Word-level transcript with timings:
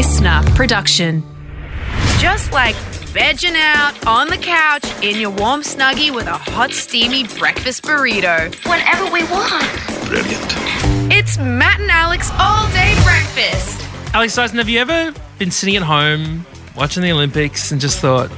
listener 0.00 0.40
production. 0.54 1.22
Just 2.20 2.52
like 2.52 2.74
vegging 3.12 3.54
out 3.54 4.06
on 4.06 4.28
the 4.28 4.38
couch 4.38 4.86
in 5.02 5.20
your 5.20 5.28
warm 5.28 5.60
snuggie 5.60 6.10
with 6.10 6.26
a 6.26 6.38
hot, 6.38 6.72
steamy 6.72 7.26
breakfast 7.38 7.82
burrito. 7.82 8.48
Whenever 8.66 9.04
we 9.12 9.24
want. 9.24 9.62
Brilliant. 10.08 11.12
It's 11.12 11.36
Matt 11.36 11.80
and 11.80 11.90
Alex 11.90 12.30
all 12.38 12.66
day 12.70 12.98
breakfast. 13.04 13.86
Alex 14.14 14.34
Dyson, 14.34 14.56
have 14.56 14.70
you 14.70 14.78
ever 14.78 15.12
been 15.38 15.50
sitting 15.50 15.76
at 15.76 15.82
home 15.82 16.46
watching 16.74 17.02
the 17.02 17.12
Olympics 17.12 17.70
and 17.70 17.78
just 17.78 17.98
thought, 17.98 18.30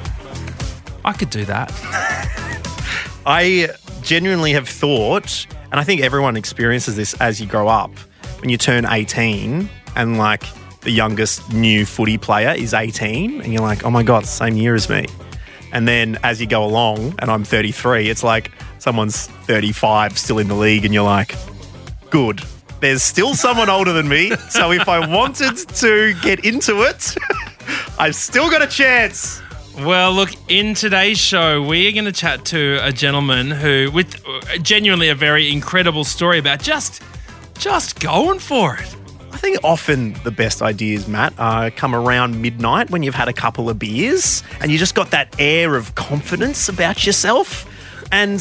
I 1.04 1.12
could 1.12 1.30
do 1.30 1.44
that? 1.44 1.70
I 3.24 3.68
genuinely 4.02 4.50
have 4.54 4.68
thought, 4.68 5.46
and 5.70 5.78
I 5.78 5.84
think 5.84 6.00
everyone 6.00 6.36
experiences 6.36 6.96
this 6.96 7.14
as 7.20 7.40
you 7.40 7.46
grow 7.46 7.68
up, 7.68 7.92
when 8.40 8.50
you 8.50 8.56
turn 8.56 8.84
18 8.84 9.70
and 9.94 10.18
like 10.18 10.42
the 10.82 10.90
youngest 10.90 11.52
new 11.52 11.86
footy 11.86 12.18
player 12.18 12.50
is 12.50 12.74
18, 12.74 13.40
and 13.40 13.52
you're 13.52 13.62
like, 13.62 13.84
oh 13.84 13.90
my 13.90 14.02
God, 14.02 14.26
same 14.26 14.56
year 14.56 14.74
as 14.74 14.88
me. 14.88 15.06
And 15.72 15.88
then 15.88 16.18
as 16.22 16.40
you 16.40 16.46
go 16.46 16.64
along, 16.64 17.14
and 17.18 17.30
I'm 17.30 17.44
33, 17.44 18.08
it's 18.08 18.22
like 18.22 18.50
someone's 18.78 19.26
35 19.26 20.18
still 20.18 20.38
in 20.38 20.48
the 20.48 20.54
league, 20.54 20.84
and 20.84 20.92
you're 20.92 21.04
like, 21.04 21.34
good. 22.10 22.42
There's 22.80 23.02
still 23.02 23.34
someone 23.34 23.70
older 23.70 23.92
than 23.92 24.08
me. 24.08 24.32
So 24.50 24.72
if 24.72 24.88
I 24.88 25.06
wanted 25.06 25.56
to 25.56 26.14
get 26.20 26.44
into 26.44 26.82
it, 26.82 27.14
I've 27.98 28.16
still 28.16 28.50
got 28.50 28.60
a 28.60 28.66
chance. 28.66 29.40
Well, 29.78 30.12
look, 30.12 30.30
in 30.48 30.74
today's 30.74 31.18
show, 31.18 31.62
we 31.62 31.88
are 31.88 31.92
going 31.92 32.04
to 32.04 32.12
chat 32.12 32.44
to 32.46 32.78
a 32.82 32.92
gentleman 32.92 33.50
who, 33.50 33.90
with 33.94 34.20
uh, 34.28 34.58
genuinely 34.58 35.08
a 35.08 35.14
very 35.14 35.50
incredible 35.50 36.04
story 36.04 36.38
about 36.38 36.60
just, 36.60 37.02
just 37.56 38.00
going 38.00 38.40
for 38.40 38.76
it. 38.76 38.96
I 39.42 39.44
think 39.44 39.64
often 39.64 40.12
the 40.22 40.30
best 40.30 40.62
ideas, 40.62 41.08
Matt, 41.08 41.34
uh, 41.36 41.70
come 41.74 41.96
around 41.96 42.40
midnight 42.40 42.90
when 42.90 43.02
you've 43.02 43.16
had 43.16 43.26
a 43.26 43.32
couple 43.32 43.68
of 43.68 43.76
beers 43.76 44.44
and 44.60 44.70
you 44.70 44.78
just 44.78 44.94
got 44.94 45.10
that 45.10 45.34
air 45.36 45.74
of 45.74 45.96
confidence 45.96 46.68
about 46.68 47.04
yourself. 47.04 47.68
And 48.12 48.40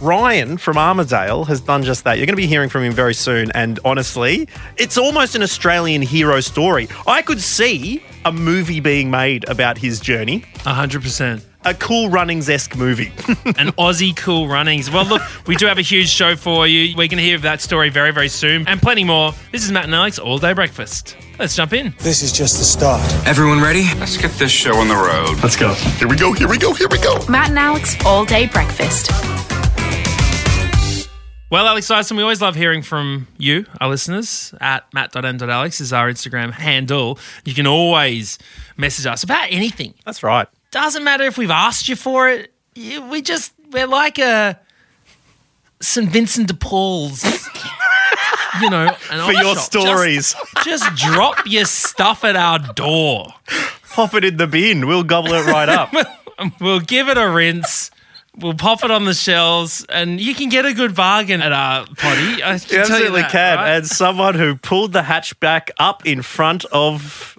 Ryan 0.00 0.56
from 0.56 0.78
Armadale 0.78 1.46
has 1.46 1.60
done 1.60 1.82
just 1.82 2.04
that. 2.04 2.18
You're 2.18 2.26
going 2.26 2.36
to 2.36 2.40
be 2.40 2.46
hearing 2.46 2.68
from 2.68 2.84
him 2.84 2.92
very 2.92 3.12
soon. 3.12 3.50
And 3.56 3.80
honestly, 3.84 4.48
it's 4.76 4.96
almost 4.96 5.34
an 5.34 5.42
Australian 5.42 6.00
hero 6.00 6.38
story. 6.38 6.86
I 7.08 7.22
could 7.22 7.40
see 7.40 8.04
a 8.24 8.30
movie 8.30 8.78
being 8.78 9.10
made 9.10 9.48
about 9.48 9.78
his 9.78 9.98
journey, 9.98 10.44
hundred 10.58 11.02
percent. 11.02 11.44
A 11.66 11.74
cool 11.74 12.08
runnings 12.08 12.48
esque 12.48 12.76
movie. 12.76 13.08
An 13.58 13.72
Aussie 13.76 14.16
cool 14.16 14.48
runnings. 14.48 14.90
Well, 14.90 15.04
look, 15.04 15.22
we 15.46 15.56
do 15.56 15.66
have 15.66 15.78
a 15.78 15.82
huge 15.82 16.08
show 16.08 16.36
for 16.36 16.66
you. 16.66 16.96
We're 16.96 17.08
going 17.08 17.18
to 17.18 17.24
hear 17.24 17.34
of 17.34 17.42
that 17.42 17.60
story 17.60 17.90
very, 17.90 18.12
very 18.12 18.28
soon, 18.28 18.66
and 18.68 18.80
plenty 18.80 19.02
more. 19.02 19.32
This 19.50 19.64
is 19.64 19.72
Matt 19.72 19.84
and 19.84 19.94
Alex 19.94 20.18
all 20.18 20.38
day 20.38 20.52
breakfast. 20.52 21.16
Let's 21.38 21.56
jump 21.56 21.72
in. 21.72 21.92
This 21.98 22.22
is 22.22 22.32
just 22.32 22.58
the 22.58 22.64
start. 22.64 23.02
Everyone 23.26 23.60
ready? 23.60 23.82
Let's 23.98 24.16
get 24.16 24.30
this 24.32 24.52
show 24.52 24.76
on 24.76 24.88
the 24.88 24.94
road. 24.94 25.42
Let's 25.42 25.56
go. 25.56 25.74
Here 25.74 26.08
we 26.08 26.16
go. 26.16 26.32
Here 26.32 26.48
we 26.48 26.56
go. 26.56 26.72
Here 26.72 26.88
we 26.88 26.98
go. 26.98 27.18
Matt 27.28 27.50
and 27.50 27.58
Alex 27.58 27.96
all 28.06 28.24
day 28.24 28.46
breakfast. 28.46 29.10
Well, 31.48 31.66
Alex 31.68 31.86
Dyson, 31.86 32.16
we 32.16 32.24
always 32.24 32.42
love 32.42 32.56
hearing 32.56 32.82
from 32.82 33.28
you, 33.38 33.66
our 33.80 33.88
listeners, 33.88 34.52
at 34.60 34.92
matt.m.alex 34.92 35.80
is 35.80 35.92
our 35.92 36.10
Instagram 36.10 36.52
handle. 36.52 37.20
You 37.44 37.54
can 37.54 37.68
always 37.68 38.36
message 38.76 39.06
us 39.06 39.22
about 39.22 39.46
anything. 39.52 39.94
That's 40.04 40.24
right. 40.24 40.48
Doesn't 40.70 41.04
matter 41.04 41.24
if 41.24 41.38
we've 41.38 41.50
asked 41.50 41.88
you 41.88 41.96
for 41.96 42.28
it. 42.28 42.52
You- 42.74 43.02
We 43.02 43.22
just, 43.22 43.52
we're 43.70 43.86
like 43.86 44.18
a 44.18 44.58
St. 45.80 46.08
Vincent 46.10 46.48
de 46.48 46.54
Paul's, 46.54 47.24
you 48.60 48.70
know, 48.70 48.88
an 49.10 49.26
For 49.26 49.32
your 49.32 49.54
shop. 49.54 49.58
stories, 49.64 50.34
Just, 50.64 50.94
drop 50.96 51.38
your 51.46 51.64
stuff 51.66 52.24
at 52.24 52.36
our 52.36 52.58
door. 52.74 53.28
pop 53.92 54.14
it 54.14 54.24
in 54.24 54.36
the 54.38 54.46
bin. 54.46 54.86
We'll 54.86 55.04
gobble 55.04 55.32
it 55.34 55.46
right 55.46 55.68
up. 55.68 55.92
We'll 56.60 56.80
give 56.80 57.08
it 57.08 57.16
a 57.16 57.30
rinse. 57.30 57.90
We'll 58.36 58.52
pop 58.52 58.84
it 58.84 58.90
on 58.90 59.06
the 59.06 59.14
shelves, 59.14 59.86
and 59.88 60.20
you 60.20 60.34
can 60.34 60.50
get 60.50 60.66
a 60.66 60.74
good 60.74 60.94
bargain 60.94 61.40
at 61.40 61.50
our 61.50 61.86
potty. 61.96 62.42
I 62.44 62.58
can 62.58 62.68
You 62.68 62.68
tell 62.68 62.80
absolutely 62.80 63.22
that, 63.22 63.30
can. 63.32 63.56
right? 63.56 63.68
And 63.76 63.86
someone 63.86 64.34
who 64.34 64.54
pulled 64.56 64.92
the 64.92 65.00
hatchback 65.00 65.70
up 65.78 66.04
in 66.04 66.20
front 66.20 66.66
of 66.66 67.34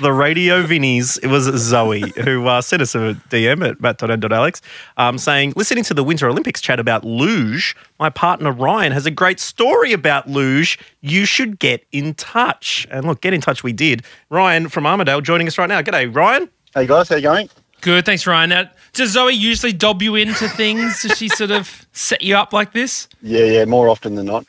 the 0.00 0.12
radio 0.12 0.62
Vinnies, 0.62 1.18
it 1.22 1.28
was 1.28 1.44
Zoe, 1.44 2.12
who 2.24 2.46
uh, 2.46 2.60
sent 2.60 2.82
us 2.82 2.94
a 2.94 3.14
DM 3.28 3.68
at 3.68 3.80
matt.n.alex 3.80 4.62
um, 4.96 5.18
saying, 5.18 5.52
listening 5.56 5.84
to 5.84 5.94
the 5.94 6.02
Winter 6.02 6.28
Olympics 6.28 6.60
chat 6.60 6.80
about 6.80 7.04
luge, 7.04 7.76
my 7.98 8.10
partner 8.10 8.50
Ryan 8.50 8.92
has 8.92 9.06
a 9.06 9.10
great 9.10 9.38
story 9.38 9.92
about 9.92 10.28
luge. 10.28 10.78
You 11.00 11.24
should 11.24 11.58
get 11.58 11.84
in 11.92 12.14
touch. 12.14 12.86
And 12.90 13.06
look, 13.06 13.20
get 13.20 13.34
in 13.34 13.40
touch 13.40 13.62
we 13.62 13.72
did. 13.72 14.02
Ryan 14.30 14.68
from 14.68 14.86
Armadale 14.86 15.20
joining 15.20 15.46
us 15.46 15.58
right 15.58 15.68
now. 15.68 15.82
G'day, 15.82 16.14
Ryan. 16.14 16.48
Hey 16.74 16.86
guys, 16.86 17.08
how 17.08 17.16
you 17.16 17.22
going? 17.22 17.48
Good, 17.80 18.04
thanks, 18.04 18.26
Ryan. 18.26 18.50
Now, 18.50 18.70
does 18.92 19.12
Zoe 19.12 19.32
usually 19.32 19.72
dob 19.72 20.02
you 20.02 20.14
into 20.14 20.48
things? 20.48 21.02
Does 21.02 21.16
she 21.16 21.28
sort 21.28 21.50
of 21.50 21.86
set 21.92 22.22
you 22.22 22.36
up 22.36 22.52
like 22.52 22.72
this? 22.72 23.08
Yeah, 23.22 23.44
yeah, 23.44 23.64
more 23.64 23.88
often 23.88 24.14
than 24.14 24.26
not. 24.26 24.44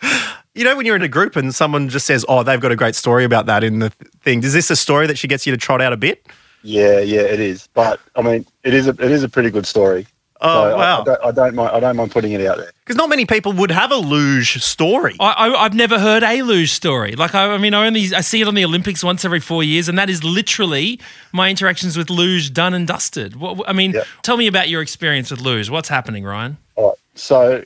You 0.54 0.66
know, 0.66 0.76
when 0.76 0.86
you're 0.86 0.98
in 0.98 1.02
a 1.02 1.08
group 1.08 1.38
and 1.38 1.56
someone 1.56 1.88
just 1.88 2.06
says, 2.06 2.26
oh, 2.28 2.44
they've 2.44 2.60
got 2.60 2.74
a 2.74 2.76
great 2.76 2.96
story 2.96 3.24
about 3.24 3.46
that 3.46 3.64
in 3.64 3.80
the 3.80 3.90
th- 3.90 4.11
thing, 4.24 4.44
is 4.44 4.54
this 4.54 4.70
a 4.70 4.76
story 4.76 5.08
that 5.08 5.18
she 5.18 5.28
gets 5.28 5.46
you 5.46 5.52
to 5.52 5.58
trot 5.58 5.82
out 5.82 5.94
a 5.94 5.98
bit? 5.98 6.26
Yeah, 6.64 7.00
yeah, 7.00 7.22
it 7.22 7.40
is. 7.40 7.68
But 7.74 8.00
I 8.16 8.22
mean, 8.22 8.46
it 8.64 8.74
is 8.74 8.88
a 8.88 8.92
it 8.92 9.12
is 9.12 9.24
a 9.24 9.30
pretty 9.30 9.50
good 9.50 9.66
story. 9.66 10.08
Oh, 10.44 10.48
So 10.72 10.72
I- 10.72 10.76
wow. 10.76 11.02
I, 11.02 11.04
don't, 11.06 11.20
I 11.26 11.32
don't 11.32 11.56
mind. 11.56 11.70
I 11.72 11.80
don't 11.80 11.96
mind 11.96 12.12
putting 12.12 12.32
it 12.32 12.42
out 12.46 12.58
there. 12.58 12.72
Because 12.84 12.96
not 12.96 13.10
many 13.10 13.26
people 13.28 13.54
would 13.54 13.70
have 13.70 13.92
a 13.92 13.96
luge 13.98 14.60
story. 14.64 15.16
I, 15.20 15.32
I, 15.34 15.64
I've 15.66 15.76
never 15.76 16.00
heard 16.00 16.24
a 16.24 16.42
luge 16.42 16.72
story. 16.72 17.16
Like, 17.16 17.36
I, 17.36 17.54
I 17.54 17.58
mean, 17.60 17.76
I 17.76 17.86
only 17.86 18.14
I 18.16 18.22
see 18.22 18.42
it 18.42 18.48
on 18.48 18.56
the 18.56 18.66
Olympics 18.66 19.04
once 19.04 19.24
every 19.24 19.40
four 19.40 19.64
years, 19.64 19.88
and 19.88 20.00
that 20.00 20.10
is 20.10 20.24
literally 20.24 21.00
my 21.32 21.50
interactions 21.52 21.96
with 21.96 22.10
luge 22.10 22.54
done 22.54 22.74
and 22.74 22.88
dusted. 22.88 23.36
What, 23.36 23.68
I 23.70 23.74
mean, 23.74 23.92
Yeah. 23.92 24.04
tell 24.24 24.36
me 24.38 24.48
about 24.48 24.68
your 24.68 24.82
experience 24.82 25.30
with 25.30 25.42
luge. 25.42 25.70
What's 25.70 25.90
happening, 25.90 26.24
Ryan? 26.24 26.58
All 26.76 26.88
right. 26.90 26.98
So, 27.14 27.64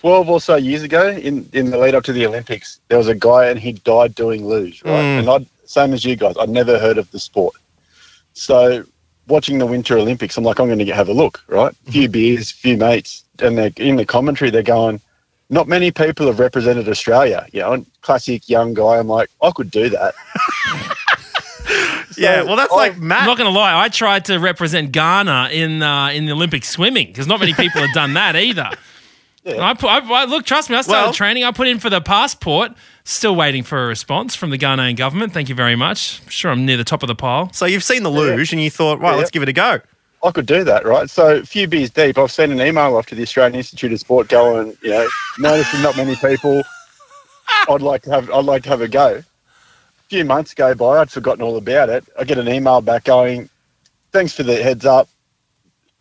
twelve 0.00 0.28
or 0.28 0.40
so 0.40 0.56
years 0.56 0.82
ago, 0.82 1.08
in 1.08 1.48
in 1.52 1.70
the 1.70 1.78
lead 1.78 1.94
up 1.94 2.04
to 2.04 2.12
the 2.12 2.26
Olympics, 2.26 2.78
there 2.88 2.98
was 2.98 3.08
a 3.08 3.14
guy 3.14 3.46
and 3.46 3.58
he 3.58 3.72
died 3.72 4.14
doing 4.14 4.46
luge. 4.46 4.82
Right, 4.84 5.00
and 5.00 5.28
I 5.28 5.46
same 5.64 5.92
as 5.92 6.04
you 6.04 6.16
guys, 6.16 6.34
I'd 6.38 6.48
never 6.50 6.78
heard 6.78 6.98
of 6.98 7.10
the 7.10 7.18
sport. 7.18 7.54
So, 8.34 8.84
watching 9.26 9.58
the 9.58 9.66
Winter 9.66 9.96
Olympics, 9.98 10.36
I'm 10.36 10.44
like, 10.44 10.60
I'm 10.60 10.66
going 10.66 10.78
to 10.78 10.92
have 10.94 11.08
a 11.08 11.12
look. 11.14 11.42
Right, 11.48 11.74
few 11.90 12.08
beers, 12.08 12.50
few 12.50 12.76
mates, 12.76 13.24
and 13.40 13.56
they're 13.58 13.72
in 13.76 13.96
the 13.96 14.04
commentary. 14.06 14.50
They're 14.50 14.62
going. 14.62 15.00
Not 15.48 15.68
many 15.68 15.92
people 15.92 16.26
have 16.26 16.40
represented 16.40 16.88
Australia. 16.88 17.46
You 17.52 17.60
know, 17.60 17.72
and 17.74 17.86
classic 18.02 18.48
young 18.48 18.74
guy. 18.74 18.98
I'm 18.98 19.06
like, 19.08 19.30
I 19.42 19.50
could 19.52 19.70
do 19.70 19.88
that. 19.90 20.14
yeah, 22.16 22.42
well, 22.42 22.56
that's 22.56 22.72
I- 22.72 22.76
like 22.76 22.96
I'm 22.96 23.08
Matt. 23.08 23.26
not 23.26 23.36
going 23.38 23.50
to 23.52 23.56
lie. 23.58 23.80
I 23.84 23.88
tried 23.88 24.24
to 24.26 24.38
represent 24.38 24.92
Ghana 24.92 25.50
in 25.52 25.82
uh, 25.82 26.08
in 26.08 26.26
the 26.26 26.32
Olympic 26.32 26.64
swimming 26.64 27.08
because 27.08 27.26
not 27.26 27.40
many 27.40 27.54
people 27.54 27.80
have 27.80 27.92
done 27.94 28.14
that 28.14 28.36
either. 28.36 28.70
And 29.46 29.60
I, 29.62 29.74
put, 29.74 29.88
I, 29.88 29.98
I 29.98 30.24
look, 30.24 30.44
trust 30.44 30.70
me, 30.70 30.76
I 30.76 30.80
started 30.82 31.04
Well- 31.06 31.12
training. 31.12 31.44
I 31.44 31.52
put 31.52 31.68
in 31.68 31.78
for 31.78 31.88
the 31.90 32.00
passport. 32.00 32.72
Still 33.04 33.36
waiting 33.36 33.62
for 33.62 33.84
a 33.84 33.86
response 33.86 34.34
from 34.34 34.50
the 34.50 34.58
Ghanaian 34.58 34.96
government. 34.96 35.32
Thank 35.32 35.48
you 35.48 35.54
very 35.54 35.76
much. 35.76 36.20
I'm 36.24 36.28
sure 36.28 36.50
I'm 36.50 36.66
near 36.66 36.76
the 36.76 36.82
top 36.84 37.04
of 37.04 37.06
the 37.06 37.14
pile. 37.14 37.52
so 37.52 37.64
you've 37.64 37.84
seen 37.84 38.02
the 38.02 38.10
luge 38.10 38.52
and 38.52 38.60
you 38.60 38.68
thought, 38.70 38.98
right, 38.98 39.12
Yeah. 39.12 39.16
let's 39.18 39.30
give 39.30 39.42
it 39.44 39.48
a 39.48 39.52
go. 39.52 39.78
I 40.24 40.30
could 40.32 40.46
do 40.46 40.64
that, 40.64 40.84
right? 40.84 41.08
So, 41.08 41.36
a 41.36 41.42
few 41.46 41.68
beers 41.68 41.90
deep, 41.90 42.18
I've 42.18 42.32
sent 42.32 42.50
an 42.50 42.60
email 42.60 42.96
off 42.96 43.06
to 43.06 43.14
the 43.14 43.22
Australian 43.22 43.54
Institute 43.54 43.92
of 43.92 44.00
Sport, 44.00 44.26
going, 44.28 44.76
you 44.82 44.90
know, 44.90 45.06
noticing 45.38 45.82
not 45.82 45.96
many 45.96 46.16
people. 46.16 46.62
I'd 47.68 47.82
like 47.82 48.02
to 48.02 48.10
have, 48.10 48.28
I'd 48.30 48.44
like 48.44 48.64
to 48.64 48.68
have 48.70 48.80
a 48.80 48.88
go. 48.88 49.18
A 49.18 50.08
few 50.08 50.24
months 50.24 50.52
go 50.54 50.74
by, 50.74 50.98
I'd 50.98 51.10
forgotten 51.12 51.42
all 51.42 51.56
about 51.56 51.90
it. 51.90 52.04
I 52.18 52.24
get 52.24 52.38
an 52.38 52.48
email 52.48 52.80
back 52.80 53.04
going, 53.04 53.48
thanks 54.10 54.32
for 54.32 54.42
the 54.42 54.56
heads 54.60 54.84
up. 54.84 55.08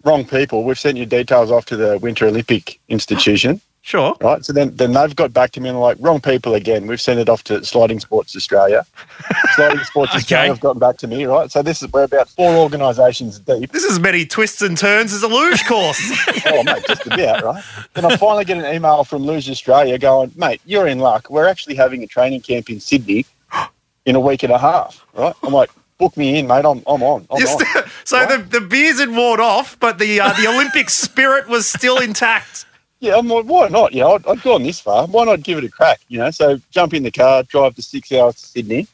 Wrong 0.05 0.23
people. 0.23 0.63
We've 0.63 0.79
sent 0.79 0.97
your 0.97 1.07
details 1.07 1.51
off 1.51 1.66
to 1.66 1.75
the 1.75 1.97
Winter 1.97 2.27
Olympic 2.27 2.79
Institution, 2.89 3.59
Sure. 3.81 4.16
right? 4.21 4.45
So 4.45 4.53
then, 4.53 4.75
then 4.75 4.93
they've 4.93 5.16
got 5.16 5.33
back 5.33 5.49
to 5.53 5.59
me 5.59 5.69
and 5.69 5.75
they're 5.75 5.81
like, 5.81 5.97
wrong 5.99 6.21
people 6.21 6.53
again. 6.53 6.85
We've 6.85 7.01
sent 7.01 7.19
it 7.19 7.27
off 7.27 7.43
to 7.45 7.66
Sliding 7.66 7.99
Sports 7.99 8.35
Australia. 8.35 8.85
Sliding 9.56 9.83
Sports 9.83 10.13
Australia 10.13 10.50
have 10.50 10.59
gotten 10.59 10.80
back 10.80 10.97
to 10.97 11.07
me, 11.07 11.25
right? 11.25 11.51
So 11.51 11.63
this 11.63 11.81
is 11.81 11.91
we're 11.91 12.03
about 12.03 12.30
four 12.30 12.56
organisations 12.56 13.39
deep. 13.39 13.71
This 13.71 13.83
is 13.83 13.94
as 13.94 14.00
many 14.00 14.27
twists 14.27 14.62
and 14.62 14.77
turns 14.77 15.12
as 15.12 15.24
a 15.24 15.27
luge 15.27 15.65
course. 15.65 16.00
oh, 16.45 16.62
mate, 16.63 16.83
just 16.88 17.07
about, 17.07 17.44
right? 17.44 17.63
Then 17.95 18.06
I 18.06 18.15
finally 18.15 18.45
get 18.45 18.59
an 18.59 18.75
email 18.75 19.06
from 19.06 19.24
Luge 19.24 19.50
Australia 19.50 19.97
going, 19.97 20.31
mate, 20.35 20.62
you're 20.65 20.85
in 20.88 21.00
luck. 21.00 21.31
We're 21.31 21.47
actually 21.47 21.75
having 21.75 22.03
a 22.03 22.07
training 22.07 22.41
camp 22.41 22.69
in 22.69 22.80
Sydney 22.80 23.25
in 24.06 24.15
a 24.15 24.19
week 24.19 24.44
and 24.44 24.53
a 24.53 24.59
half, 24.59 25.03
right? 25.15 25.33
I'm 25.41 25.51
like, 25.53 25.71
book 25.97 26.15
me 26.18 26.39
in, 26.39 26.47
mate. 26.47 26.65
I'm, 26.65 26.81
I'm 26.88 27.03
on. 27.03 27.27
I'm 27.30 27.44
on. 27.44 27.83
so 28.03 28.25
the, 28.25 28.45
the 28.50 28.62
beers 28.62 29.00
had 29.00 29.09
worn 29.09 29.39
off, 29.39 29.80
but 29.80 30.00
the 30.00 30.19
uh, 30.19 30.33
the 30.33 30.47
Olympic 30.47 30.89
spirit 31.06 31.47
was 31.47 31.68
still 31.68 31.97
intact. 31.97 32.65
Yeah, 33.00 33.18
I'm 33.18 33.27
like, 33.27 33.45
why 33.45 33.68
not? 33.68 33.94
You 33.94 34.01
know, 34.01 34.15
I'd, 34.15 34.25
I'd 34.27 34.42
gone 34.42 34.63
this 34.63 34.80
far. 34.80 35.06
Why 35.07 35.25
not 35.25 35.44
give 35.44 35.57
it 35.57 35.63
a 35.63 35.69
crack? 35.69 36.00
You 36.07 36.19
know, 36.19 36.31
so 36.31 36.59
jump 36.71 36.94
in 36.94 37.03
the 37.03 37.12
car, 37.12 37.44
drive 37.44 37.75
to 37.75 37.81
six 37.81 38.12
hours 38.12 38.36
to 38.36 38.45
Sydney. 38.47 38.88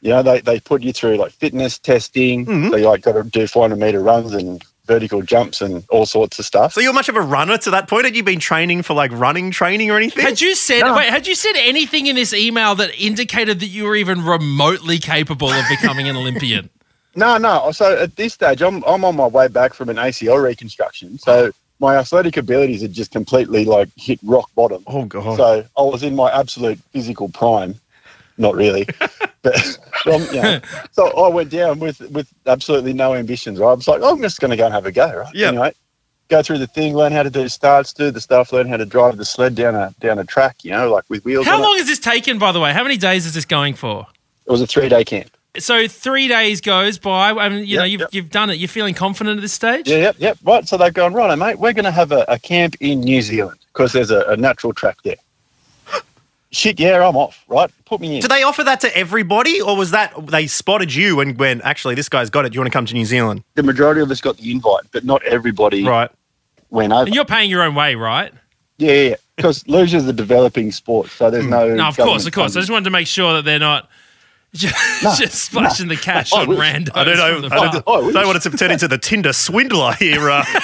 You 0.00 0.10
know, 0.10 0.22
they, 0.22 0.40
they 0.40 0.60
put 0.60 0.82
you 0.82 0.92
through 0.92 1.16
like 1.16 1.32
fitness 1.32 1.78
testing. 1.78 2.46
So 2.70 2.76
you 2.76 2.86
like 2.86 3.02
got 3.02 3.12
to 3.12 3.22
do 3.22 3.46
400 3.46 3.76
meter 3.76 4.00
runs 4.00 4.32
and 4.32 4.64
vertical 4.90 5.22
jumps 5.22 5.60
and 5.60 5.84
all 5.88 6.04
sorts 6.04 6.40
of 6.40 6.44
stuff. 6.44 6.72
So 6.72 6.80
you're 6.80 6.92
much 6.92 7.08
of 7.08 7.14
a 7.14 7.20
runner 7.20 7.56
to 7.58 7.70
that 7.70 7.86
point? 7.88 8.06
Had 8.06 8.16
you 8.16 8.24
been 8.24 8.40
training 8.40 8.82
for 8.82 8.94
like 8.94 9.12
running 9.12 9.52
training 9.52 9.88
or 9.88 9.96
anything? 9.96 10.24
Had 10.24 10.40
you 10.40 10.56
said 10.56 10.80
No. 10.80 10.96
wait? 10.96 11.08
Had 11.08 11.28
you 11.28 11.36
said 11.36 11.52
anything 11.56 12.08
in 12.08 12.16
this 12.16 12.32
email 12.34 12.74
that 12.74 12.90
indicated 13.00 13.60
that 13.60 13.68
you 13.68 13.84
were 13.84 13.94
even 13.94 14.24
remotely 14.24 14.98
capable 14.98 15.48
of 15.52 15.64
becoming 15.68 16.08
an 16.08 16.16
Olympian? 16.16 16.68
No, 17.16 17.38
no. 17.38 17.72
So 17.72 17.98
at 17.98 18.14
this 18.14 18.34
stage, 18.34 18.62
I'm 18.62 18.84
I'm 18.84 19.04
on 19.04 19.16
my 19.16 19.26
way 19.26 19.48
back 19.48 19.74
from 19.74 19.88
an 19.88 19.96
ACL 19.96 20.40
reconstruction. 20.40 21.18
So 21.18 21.50
my 21.80 21.96
athletic 21.96 22.36
abilities 22.36 22.82
had 22.82 22.92
just 22.92 23.10
completely 23.10 23.64
like 23.64 23.88
hit 23.96 24.20
rock 24.22 24.48
bottom. 24.54 24.84
oh 24.86 25.06
god. 25.06 25.36
So 25.36 25.64
I 25.76 25.82
was 25.82 26.04
in 26.04 26.14
my 26.14 26.30
absolute 26.30 26.78
physical 26.92 27.28
prime. 27.28 27.74
Not 28.40 28.54
really, 28.54 28.86
but 29.42 29.78
um, 30.06 30.22
you 30.32 30.32
know, 30.42 30.60
so 30.92 31.08
I 31.08 31.28
went 31.28 31.50
down 31.50 31.78
with 31.78 32.00
with 32.10 32.32
absolutely 32.46 32.92
no 32.92 33.14
ambitions. 33.14 33.58
Right? 33.58 33.70
I 33.70 33.74
was 33.74 33.86
like, 33.86 34.02
I'm 34.02 34.20
just 34.20 34.40
going 34.40 34.50
to 34.50 34.56
go 34.56 34.64
and 34.64 34.74
have 34.74 34.86
a 34.86 34.92
go. 34.92 35.14
Right? 35.14 35.34
Yep. 35.34 35.48
Anyway, 35.48 35.72
go 36.28 36.42
through 36.42 36.58
the 36.58 36.66
thing, 36.66 36.94
learn 36.94 37.12
how 37.12 37.22
to 37.22 37.30
do 37.30 37.48
starts, 37.48 37.92
do 37.92 38.10
the 38.10 38.20
stuff, 38.20 38.52
learn 38.52 38.66
how 38.66 38.78
to 38.78 38.86
drive 38.86 39.18
the 39.18 39.24
sled 39.24 39.54
down 39.54 39.74
a 39.74 39.94
down 40.00 40.18
a 40.18 40.24
track. 40.24 40.64
You 40.64 40.70
know, 40.70 40.90
like 40.90 41.04
with 41.08 41.24
wheels. 41.24 41.46
How 41.46 41.56
on 41.56 41.62
long 41.62 41.74
It. 41.76 41.80
has 41.80 41.86
this 41.86 41.98
taken, 41.98 42.38
by 42.38 42.50
the 42.50 42.60
way? 42.60 42.72
How 42.72 42.82
many 42.82 42.96
days 42.96 43.26
is 43.26 43.34
this 43.34 43.44
going 43.44 43.74
for? 43.74 44.06
it 44.46 44.50
was 44.50 44.60
a 44.60 44.66
three 44.66 44.88
day 44.88 45.04
camp. 45.04 45.30
So 45.58 45.88
three 45.88 46.28
days 46.28 46.60
goes 46.60 46.98
by. 46.98 47.30
I 47.30 47.48
mean, 47.48 47.66
you 47.66 47.76
know, 47.76 47.84
you've 47.84 48.00
yep. 48.00 48.10
you've 48.12 48.30
done 48.30 48.50
it. 48.50 48.58
You're 48.58 48.68
feeling 48.68 48.94
confident 48.94 49.38
at 49.38 49.42
this 49.42 49.52
stage. 49.52 49.88
Yeah, 49.88 49.98
yep, 49.98 50.16
yep. 50.18 50.38
Right. 50.44 50.66
So 50.66 50.76
they've 50.76 50.94
gone, 50.94 51.12
right, 51.12 51.36
mate, 51.36 51.58
we're 51.58 51.72
going 51.72 51.84
to 51.84 51.90
have 51.90 52.12
a, 52.12 52.24
a 52.28 52.38
camp 52.38 52.76
in 52.80 53.00
New 53.00 53.20
Zealand 53.20 53.58
because 53.72 53.92
there's 53.92 54.10
a, 54.10 54.22
a 54.26 54.36
natural 54.36 54.72
track 54.72 54.98
there. 55.02 55.16
Shit, 56.52 56.80
yeah, 56.80 57.06
I'm 57.06 57.16
off, 57.16 57.44
right? 57.48 57.70
Put 57.84 58.00
me 58.00 58.16
in. 58.16 58.22
Did 58.22 58.30
they 58.30 58.42
offer 58.42 58.64
that 58.64 58.80
to 58.80 58.96
everybody, 58.96 59.60
or 59.60 59.76
was 59.76 59.92
that 59.92 60.12
they 60.26 60.48
spotted 60.48 60.92
you 60.92 61.20
and 61.20 61.38
went, 61.38 61.62
actually, 61.62 61.94
this 61.94 62.08
guy's 62.08 62.28
got 62.28 62.44
it. 62.44 62.50
Do 62.50 62.54
you 62.56 62.60
want 62.60 62.72
to 62.72 62.76
come 62.76 62.86
to 62.86 62.94
New 62.94 63.04
Zealand? 63.04 63.44
the 63.54 63.62
majority 63.62 64.00
of 64.00 64.10
us 64.10 64.20
got 64.20 64.36
the 64.36 64.50
invite, 64.50 64.82
but 64.90 65.04
not 65.04 65.22
everybody 65.22 65.84
Right. 65.84 66.10
went 66.70 66.92
over. 66.92 67.04
And 67.06 67.14
you're 67.14 67.24
paying 67.24 67.50
your 67.50 67.62
own 67.62 67.74
way, 67.76 67.94
right? 67.94 68.32
Yeah, 68.78 68.92
yeah, 68.92 69.14
because 69.36 69.66
luge 69.68 69.94
is 69.94 70.08
a 70.08 70.12
developing 70.12 70.72
sport, 70.72 71.08
so 71.10 71.30
there's 71.30 71.46
no. 71.46 71.72
No, 71.74 71.86
of 71.88 71.96
course, 71.96 71.96
government 71.96 72.26
of 72.26 72.32
course. 72.32 72.52
I 72.52 72.54
funding. 72.54 72.60
just 72.62 72.70
wanted 72.72 72.84
to 72.84 72.90
make 72.90 73.06
sure 73.06 73.34
that 73.34 73.44
they're 73.44 73.58
not 73.60 73.88
just, 74.54 75.20
just 75.20 75.34
splashing 75.44 75.86
the 75.86 75.96
cash 75.96 76.32
I 76.32 76.40
on 76.42 76.48
wish. 76.48 76.58
randos. 76.58 76.90
I 76.96 77.04
don't 77.04 77.16
know. 77.42 77.48
I 77.52 77.70
don't, 77.70 77.84
Oh, 77.86 78.10
don't 78.10 78.26
want 78.26 78.44
it 78.44 78.50
to 78.50 78.56
turn 78.56 78.72
into 78.72 78.88
the 78.88 78.98
Tinder 78.98 79.32
swindler 79.32 79.92
here. 79.92 80.28
Uh, 80.28 80.42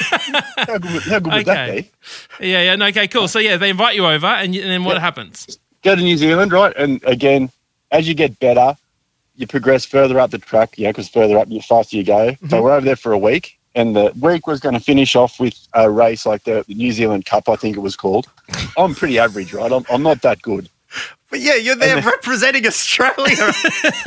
How 0.56 0.78
good, 0.78 1.02
how 1.02 1.18
good 1.20 1.32
would 1.32 1.46
that 1.46 1.68
Okay. 1.68 1.90
be? 2.38 2.48
Yeah, 2.48 2.62
yeah. 2.62 2.74
No, 2.74 2.86
okay, 2.86 3.06
cool. 3.06 3.28
So 3.28 3.38
yeah, 3.38 3.56
they 3.56 3.70
invite 3.70 3.94
you 3.94 4.04
over, 4.06 4.26
and, 4.26 4.52
and 4.56 4.68
then 4.68 4.82
what 4.82 5.00
happens? 5.00 5.60
Go 5.86 5.94
to 5.94 6.02
New 6.02 6.16
Zealand, 6.16 6.50
right? 6.50 6.74
And 6.76 7.00
again, 7.04 7.48
as 7.92 8.08
you 8.08 8.14
get 8.14 8.40
better, 8.40 8.76
you 9.36 9.46
progress 9.46 9.84
further 9.84 10.18
up 10.18 10.32
the 10.32 10.38
track, 10.38 10.74
yeah, 10.76 10.90
because 10.90 11.08
further 11.08 11.38
up, 11.38 11.48
the 11.48 11.60
faster 11.60 11.96
you 11.96 12.02
go. 12.02 12.32
Mm-hmm. 12.32 12.48
So 12.48 12.60
we're 12.60 12.72
over 12.72 12.84
there 12.84 12.96
for 12.96 13.12
a 13.12 13.18
week, 13.18 13.56
and 13.76 13.94
the 13.94 14.12
week 14.20 14.48
was 14.48 14.58
going 14.58 14.74
to 14.74 14.80
finish 14.80 15.14
off 15.14 15.38
with 15.38 15.54
a 15.74 15.88
race 15.88 16.26
like 16.26 16.42
the, 16.42 16.64
the 16.66 16.74
New 16.74 16.90
Zealand 16.90 17.24
Cup, 17.24 17.48
I 17.48 17.54
think 17.54 17.76
it 17.76 17.80
was 17.80 17.94
called. 17.94 18.26
I'm 18.76 18.96
pretty 18.96 19.20
average, 19.20 19.54
right? 19.54 19.70
I'm, 19.70 19.84
I'm 19.88 20.02
not 20.02 20.22
that 20.22 20.42
good. 20.42 20.68
but 21.30 21.38
yeah, 21.38 21.54
you're 21.54 21.76
there 21.76 21.98
And 21.98 22.04
representing 22.04 22.66
Australia, 22.66 23.52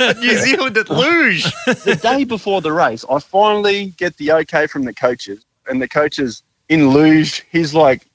New 0.18 0.36
Zealand 0.36 0.76
at 0.76 0.90
luge. 0.90 1.44
the 1.64 1.98
day 2.02 2.24
before 2.24 2.60
the 2.60 2.74
race, 2.74 3.06
I 3.10 3.20
finally 3.20 3.94
get 3.96 4.18
the 4.18 4.32
okay 4.32 4.66
from 4.66 4.84
the 4.84 4.92
coaches, 4.92 5.46
and 5.66 5.80
the 5.80 5.88
coaches 5.88 6.42
in 6.68 6.90
luge, 6.90 7.46
he's 7.50 7.72
like 7.72 8.06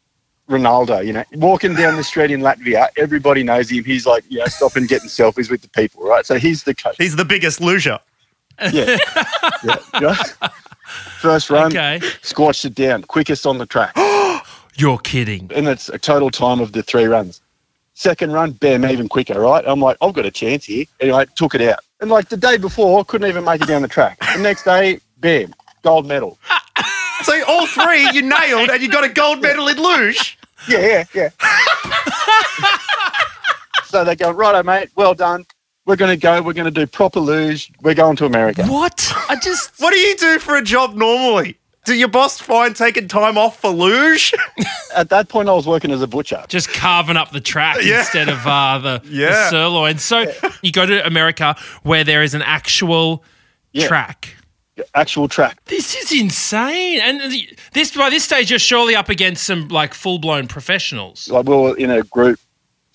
Ronaldo, 0.49 1.05
you 1.05 1.13
know, 1.13 1.23
walking 1.33 1.73
down 1.73 1.95
the 1.95 2.03
street 2.03 2.31
in 2.31 2.41
Latvia, 2.41 2.87
everybody 2.97 3.41
knows 3.43 3.71
him. 3.71 3.83
He's 3.83 4.05
like, 4.05 4.23
you 4.29 4.39
know, 4.39 4.45
stopping 4.45 4.85
getting 4.85 5.09
selfies 5.09 5.49
with 5.49 5.61
the 5.61 5.69
people, 5.69 6.03
right? 6.03 6.25
So 6.25 6.35
he's 6.35 6.63
the 6.63 6.75
coach. 6.75 6.95
He's 6.97 7.15
the 7.15 7.25
biggest 7.25 7.59
loser. 7.61 7.99
Yeah. 8.71 8.97
yeah. 9.63 9.75
yeah. 10.01 10.15
First 11.19 11.49
run, 11.49 11.67
Okay, 11.67 11.99
squashed 12.21 12.63
it 12.65 12.75
down, 12.75 13.01
quickest 13.03 13.47
on 13.47 13.57
the 13.57 13.65
track. 13.65 13.93
you're 14.75 14.99
kidding. 14.99 15.49
and 15.55 15.67
it's 15.67 15.89
a 15.89 15.97
total 15.97 16.29
time 16.29 16.59
of 16.59 16.71
the 16.73 16.83
three 16.83 17.05
runs. 17.05 17.41
Second 17.95 18.31
run, 18.33 18.51
bam, 18.51 18.85
even 18.85 19.09
quicker, 19.09 19.39
right? 19.39 19.63
I'm 19.65 19.79
like, 19.79 19.97
I've 20.01 20.13
got 20.13 20.25
a 20.25 20.31
chance 20.31 20.65
here. 20.65 20.85
Anyway, 20.99 21.25
took 21.35 21.55
it 21.55 21.61
out. 21.61 21.79
And 22.01 22.09
like 22.11 22.29
the 22.29 22.37
day 22.37 22.57
before, 22.57 23.03
couldn't 23.05 23.27
even 23.27 23.45
make 23.45 23.61
it 23.61 23.67
down 23.67 23.81
the 23.81 23.87
track. 23.87 24.19
The 24.35 24.41
next 24.41 24.63
day, 24.63 24.99
bam, 25.17 25.55
gold 25.81 26.05
medal. 26.05 26.37
So 27.23 27.43
all 27.47 27.65
three 27.67 28.09
you 28.11 28.21
nailed, 28.21 28.69
and 28.69 28.81
you 28.81 28.89
got 28.89 29.03
a 29.03 29.09
gold 29.09 29.41
medal 29.41 29.67
in 29.67 29.77
luge. 29.77 30.37
Yeah, 30.67 30.79
yeah, 30.79 31.03
yeah. 31.13 31.29
so 33.85 34.03
they 34.03 34.15
go, 34.15 34.25
going, 34.25 34.35
righto, 34.37 34.63
mate, 34.63 34.89
well 34.95 35.13
done. 35.13 35.45
We're 35.85 35.95
going 35.95 36.11
to 36.11 36.17
go. 36.21 36.41
We're 36.41 36.53
going 36.53 36.65
to 36.65 36.71
do 36.71 36.87
proper 36.87 37.19
luge. 37.19 37.71
We're 37.81 37.93
going 37.93 38.15
to 38.17 38.25
America. 38.25 38.65
What? 38.65 39.11
I 39.29 39.35
just 39.35 39.71
What 39.79 39.91
do 39.91 39.97
you 39.99 40.15
do 40.17 40.39
for 40.39 40.55
a 40.55 40.61
job 40.63 40.95
normally? 40.95 41.57
Do 41.85 41.93
your 41.93 42.07
boss 42.07 42.39
find 42.39 42.75
taking 42.75 43.07
time 43.07 43.37
off 43.37 43.59
for 43.61 43.69
luge? 43.69 44.33
At 44.95 45.09
that 45.09 45.29
point, 45.29 45.47
I 45.47 45.53
was 45.53 45.67
working 45.67 45.91
as 45.91 46.01
a 46.01 46.07
butcher. 46.07 46.43
just 46.47 46.69
carving 46.73 47.15
up 47.17 47.31
the 47.31 47.39
track 47.39 47.77
Yeah. 47.83 47.99
instead 47.99 48.27
of 48.27 48.39
uh, 48.47 48.79
the, 48.79 49.01
the 49.07 49.49
sirloin. 49.51 49.99
So 49.99 50.25
you 50.63 50.71
go 50.71 50.87
to 50.87 51.05
America 51.05 51.55
where 51.83 52.03
there 52.03 52.23
is 52.23 52.33
an 52.33 52.41
actual 52.41 53.23
Yeah. 53.71 53.87
track. 53.87 54.35
Actual 54.93 55.27
track. 55.27 55.57
This 55.65 55.95
is 55.95 56.11
insane. 56.11 56.99
And 57.01 57.33
this 57.73 57.95
by 57.95 58.09
this 58.09 58.23
stage, 58.25 58.49
you're 58.49 58.59
surely 58.59 58.95
up 58.95 59.09
against 59.09 59.43
some 59.45 59.67
like 59.69 59.93
full 59.93 60.19
blown 60.19 60.47
professionals. 60.47 61.27
Like 61.29 61.45
we 61.45 61.55
were 61.55 61.77
in 61.77 61.91
a 61.91 62.03
group. 62.03 62.39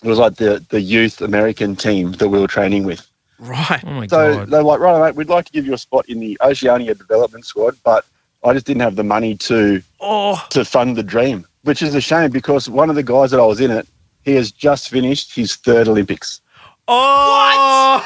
It 0.03 0.07
was 0.07 0.17
like 0.19 0.35
the, 0.35 0.63
the 0.69 0.81
youth 0.81 1.21
American 1.21 1.75
team 1.75 2.11
that 2.13 2.27
we 2.29 2.39
were 2.39 2.47
training 2.47 2.83
with. 2.85 3.07
right. 3.39 3.83
Oh 3.85 3.91
my 3.91 4.07
So 4.07 4.35
god. 4.39 4.49
they're 4.49 4.63
like, 4.63 4.79
right, 4.79 4.99
mate, 5.07 5.15
we'd 5.15 5.29
like 5.29 5.45
to 5.45 5.51
give 5.51 5.65
you 5.65 5.73
a 5.73 5.77
spot 5.77 6.07
in 6.09 6.19
the 6.19 6.37
Oceania 6.41 6.93
development 6.95 7.45
squad, 7.45 7.75
but 7.83 8.05
I 8.43 8.53
just 8.53 8.65
didn't 8.65 8.81
have 8.81 8.95
the 8.95 9.03
money 9.03 9.35
to 9.37 9.81
Oh, 9.99 10.43
to 10.49 10.65
fund 10.65 10.95
the 10.97 11.03
dream, 11.03 11.45
which 11.63 11.81
is 11.83 11.93
a 11.93 12.01
shame 12.01 12.31
because 12.31 12.67
one 12.69 12.89
of 12.89 12.95
the 12.95 13.03
guys 13.03 13.29
that 13.31 13.39
I 13.39 13.45
was 13.45 13.61
in 13.61 13.69
it, 13.71 13.87
he 14.23 14.33
has 14.35 14.51
just 14.51 14.89
finished 14.89 15.35
his 15.35 15.55
third 15.55 15.87
Olympics. 15.87 16.41
oh. 16.87 18.01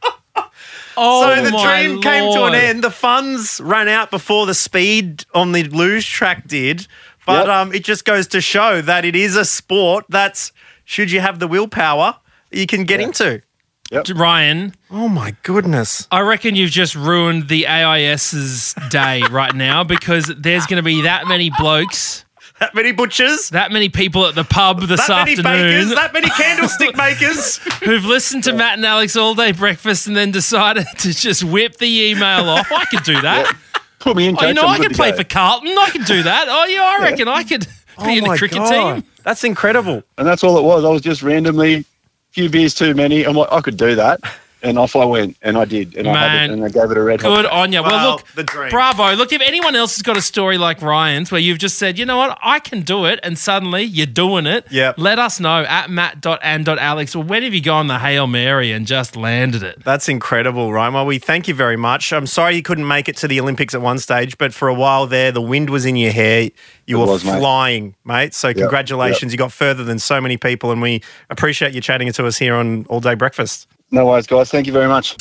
Oh 1.02 1.22
so 1.22 1.42
the 1.42 1.50
my 1.50 1.82
dream 1.82 2.02
came 2.02 2.32
to 2.34 2.44
an 2.44 2.54
end. 2.54 2.84
The 2.84 2.90
funds 2.90 3.60
ran 3.64 3.88
out 3.88 4.10
before 4.10 4.44
the 4.46 4.54
speed 4.54 5.24
on 5.34 5.52
the 5.52 5.62
luge 5.64 6.10
track 6.10 6.46
did. 6.46 6.86
But 7.26 7.46
Yep. 7.46 7.54
um, 7.56 7.72
it 7.74 7.84
just 7.84 8.04
goes 8.04 8.26
to 8.28 8.40
show 8.40 8.80
that 8.82 9.04
it 9.04 9.14
is 9.16 9.36
a 9.36 9.44
sport 9.44 10.04
that's, 10.08 10.52
should 10.84 11.10
you 11.10 11.20
have 11.20 11.38
the 11.38 11.46
willpower, 11.48 12.16
you 12.50 12.66
can 12.66 12.84
get 12.84 13.00
Yeah. 13.00 13.06
into. 13.06 13.42
Ryan, 14.14 14.74
Oh 14.90 15.08
my 15.08 15.34
goodness. 15.42 16.06
I 16.12 16.20
reckon 16.20 16.54
you've 16.54 16.70
just 16.70 16.94
ruined 16.94 17.48
the 17.48 17.66
AIS's 17.66 18.74
day 18.88 19.22
right 19.30 19.54
now 19.54 19.82
because 19.84 20.26
there's 20.38 20.66
going 20.66 20.76
to 20.76 20.82
be 20.82 21.02
that 21.02 21.26
many 21.26 21.50
blokes, 21.58 22.24
That 22.60 22.74
many 22.74 22.92
butchers, 22.92 23.48
that 23.50 23.72
many 23.72 23.88
people 23.88 24.26
at 24.26 24.34
the 24.34 24.44
pub 24.44 24.80
this 24.82 25.06
that 25.06 25.24
many 25.24 25.32
afternoon 25.32 25.72
bakers, 25.80 25.94
that 25.94 26.12
many 26.12 26.28
candlestick 26.28 26.94
makers. 26.96 27.56
who've 27.82 28.04
listened 28.04 28.44
to 28.44 28.52
Matt 28.52 28.74
and 28.76 28.84
Alex 28.86 29.16
all 29.16 29.34
day 29.34 29.52
breakfast 29.52 30.06
and 30.06 30.14
then 30.14 30.30
decided 30.30 30.86
to 30.98 31.12
just 31.14 31.42
whip 31.42 31.78
the 31.78 32.10
email 32.10 32.48
off. 32.50 32.70
I 32.70 32.84
could 32.84 33.02
do 33.02 33.18
that. 33.22 33.56
Put 33.98 34.16
me 34.16 34.28
in, 34.28 34.34
Oh, 34.36 34.40
coach. 34.40 34.48
you 34.48 34.54
know, 34.54 34.62
I'm 34.66 34.80
I 34.80 34.84
could 34.86 34.94
play 34.96 35.10
go. 35.10 35.16
for 35.18 35.24
Carlton. 35.24 35.68
I 35.76 35.88
could 35.90 36.04
do 36.04 36.22
that. 36.22 36.46
Oh, 36.48 36.64
yeah, 36.66 36.82
I 36.82 37.02
reckon 37.02 37.28
I 37.28 37.44
could 37.44 37.66
oh 37.98 38.04
be 38.06 38.18
in 38.18 38.24
the 38.24 38.36
cricket 38.36 38.64
team. 38.66 39.04
That's 39.24 39.42
incredible. 39.44 40.02
And 40.18 40.26
that's 40.26 40.44
all 40.44 40.58
it 40.58 40.62
was. 40.62 40.84
I 40.84 40.88
was 40.88 41.00
just 41.02 41.22
randomly, 41.22 41.74
a 41.76 41.84
few 42.32 42.48
beers 42.50 42.74
too 42.74 42.94
many. 42.94 43.24
I'm 43.24 43.36
like, 43.36 43.50
I 43.52 43.60
could 43.62 43.76
do 43.78 43.94
that. 43.94 44.20
And 44.62 44.78
off 44.78 44.94
I 44.94 45.04
went, 45.06 45.36
and 45.40 45.56
I 45.56 45.64
did. 45.64 45.96
And 45.96 46.06
I 46.06 46.28
had 46.28 46.50
it, 46.50 46.52
and 46.52 46.64
I 46.64 46.68
gave 46.68 46.90
it 46.90 46.96
a 46.98 47.02
red 47.02 47.20
Good 47.20 47.46
hot. 47.46 47.52
on 47.52 47.72
you. 47.72 47.82
Well, 47.82 47.90
Well, 47.92 48.10
look, 48.16 48.26
the 48.34 48.44
dream. 48.44 48.68
bravo. 48.70 49.14
Look, 49.14 49.32
if 49.32 49.40
anyone 49.40 49.74
else 49.74 49.96
has 49.96 50.02
got 50.02 50.16
a 50.18 50.22
story 50.22 50.58
like 50.58 50.82
Ryan's 50.82 51.32
where 51.32 51.40
you've 51.40 51.58
just 51.58 51.78
said, 51.78 51.98
you 51.98 52.04
know 52.04 52.18
what, 52.18 52.38
I 52.42 52.58
can 52.58 52.82
do 52.82 53.06
it, 53.06 53.20
and 53.22 53.38
suddenly 53.38 53.82
you're 53.84 54.06
doing 54.06 54.46
it, 54.46 54.66
Yep. 54.70 54.96
let 54.98 55.18
us 55.18 55.40
know 55.40 55.62
at 55.62 55.88
matt.and.alex 55.90 57.14
or 57.16 57.22
when 57.22 57.42
have 57.42 57.54
you 57.54 57.62
gone 57.62 57.86
the 57.86 57.98
Hail 58.00 58.26
Mary 58.26 58.72
and 58.72 58.86
just 58.86 59.16
landed 59.16 59.62
it? 59.62 59.82
That's 59.84 60.08
incredible, 60.08 60.72
Ryan. 60.72 60.94
Well, 60.94 61.06
we 61.06 61.18
thank 61.18 61.48
you 61.48 61.54
very 61.54 61.76
much. 61.76 62.12
I'm 62.12 62.26
sorry 62.26 62.56
you 62.56 62.62
couldn't 62.62 62.86
make 62.86 63.08
it 63.08 63.16
to 63.18 63.28
the 63.28 63.40
Olympics 63.40 63.74
at 63.74 63.80
one 63.80 63.98
stage, 63.98 64.36
but 64.38 64.52
for 64.52 64.68
a 64.68 64.74
while 64.74 65.06
there, 65.06 65.32
the 65.32 65.40
wind 65.40 65.70
was 65.70 65.84
in 65.86 65.96
your 65.96 66.12
hair. 66.12 66.50
You 66.86 66.98
It 66.98 67.00
were 67.06 67.12
was, 67.12 67.22
flying, 67.22 67.94
mate. 68.04 68.34
So 68.34 68.52
congratulations. 68.52 69.32
You 69.32 69.38
got 69.38 69.52
further 69.52 69.84
than 69.84 69.98
so 69.98 70.20
many 70.20 70.36
people, 70.36 70.70
and 70.70 70.82
we 70.82 71.02
appreciate 71.30 71.72
you 71.72 71.80
chatting 71.80 72.10
to 72.12 72.26
us 72.26 72.36
here 72.38 72.54
on 72.56 72.84
All 72.88 73.00
Day 73.00 73.14
Breakfast. 73.14 73.66
No 73.92 74.06
worries, 74.06 74.28
guys. 74.28 74.50
Thank 74.50 74.68
you 74.68 74.72
very 74.72 74.86
much. 74.86 75.16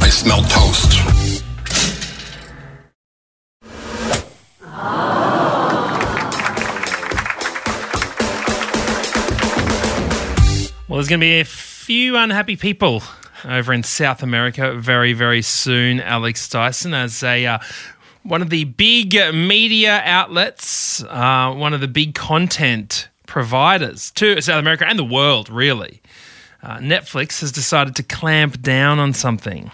I 0.00 0.08
smell 0.08 0.42
toast. 0.42 1.00
Well, 10.88 10.98
there's 10.98 11.08
going 11.08 11.18
to 11.18 11.24
be 11.24 11.40
a 11.40 11.44
few 11.44 12.16
unhappy 12.16 12.54
people 12.54 13.02
over 13.44 13.72
in 13.72 13.82
South 13.82 14.22
America 14.22 14.74
very, 14.74 15.12
very 15.12 15.42
soon, 15.42 15.98
Alex 16.00 16.48
Dyson, 16.48 16.94
as 16.94 17.22
a. 17.24 17.46
Uh, 17.46 17.58
one 18.22 18.42
of 18.42 18.50
the 18.50 18.64
big 18.64 19.14
media 19.34 20.02
outlets, 20.04 21.02
uh, 21.04 21.52
one 21.54 21.74
of 21.74 21.80
the 21.80 21.88
big 21.88 22.14
content 22.14 23.08
providers 23.26 24.10
to 24.12 24.40
South 24.40 24.60
America 24.60 24.86
and 24.86 24.98
the 24.98 25.04
world, 25.04 25.48
really. 25.48 26.02
Uh, 26.62 26.78
Netflix 26.78 27.40
has 27.40 27.50
decided 27.50 27.96
to 27.96 28.02
clamp 28.02 28.62
down 28.62 28.98
on 28.98 29.12
something. 29.12 29.70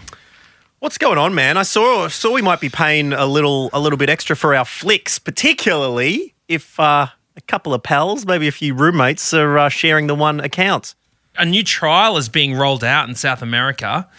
What's 0.79 0.97
going 0.97 1.17
on, 1.17 1.35
man? 1.35 1.57
I 1.57 1.63
saw 1.63 2.07
saw 2.07 2.33
we 2.33 2.41
might 2.41 2.61
be 2.61 2.69
paying 2.69 3.13
a 3.13 3.25
little 3.25 3.69
a 3.73 3.79
little 3.79 3.97
bit 3.97 4.09
extra 4.09 4.35
for 4.35 4.55
our 4.55 4.65
flicks, 4.65 5.19
particularly 5.19 6.33
if 6.47 6.79
uh, 6.79 7.07
a 7.35 7.41
couple 7.41 7.73
of 7.73 7.83
pals, 7.83 8.25
maybe 8.25 8.47
a 8.47 8.51
few 8.51 8.73
roommates, 8.73 9.33
are 9.33 9.57
uh, 9.57 9.69
sharing 9.69 10.07
the 10.07 10.15
one 10.15 10.39
account. 10.39 10.95
A 11.37 11.45
new 11.45 11.63
trial 11.63 12.17
is 12.17 12.27
being 12.29 12.55
rolled 12.55 12.83
out 12.83 13.07
in 13.07 13.15
South 13.15 13.41
America 13.41 14.09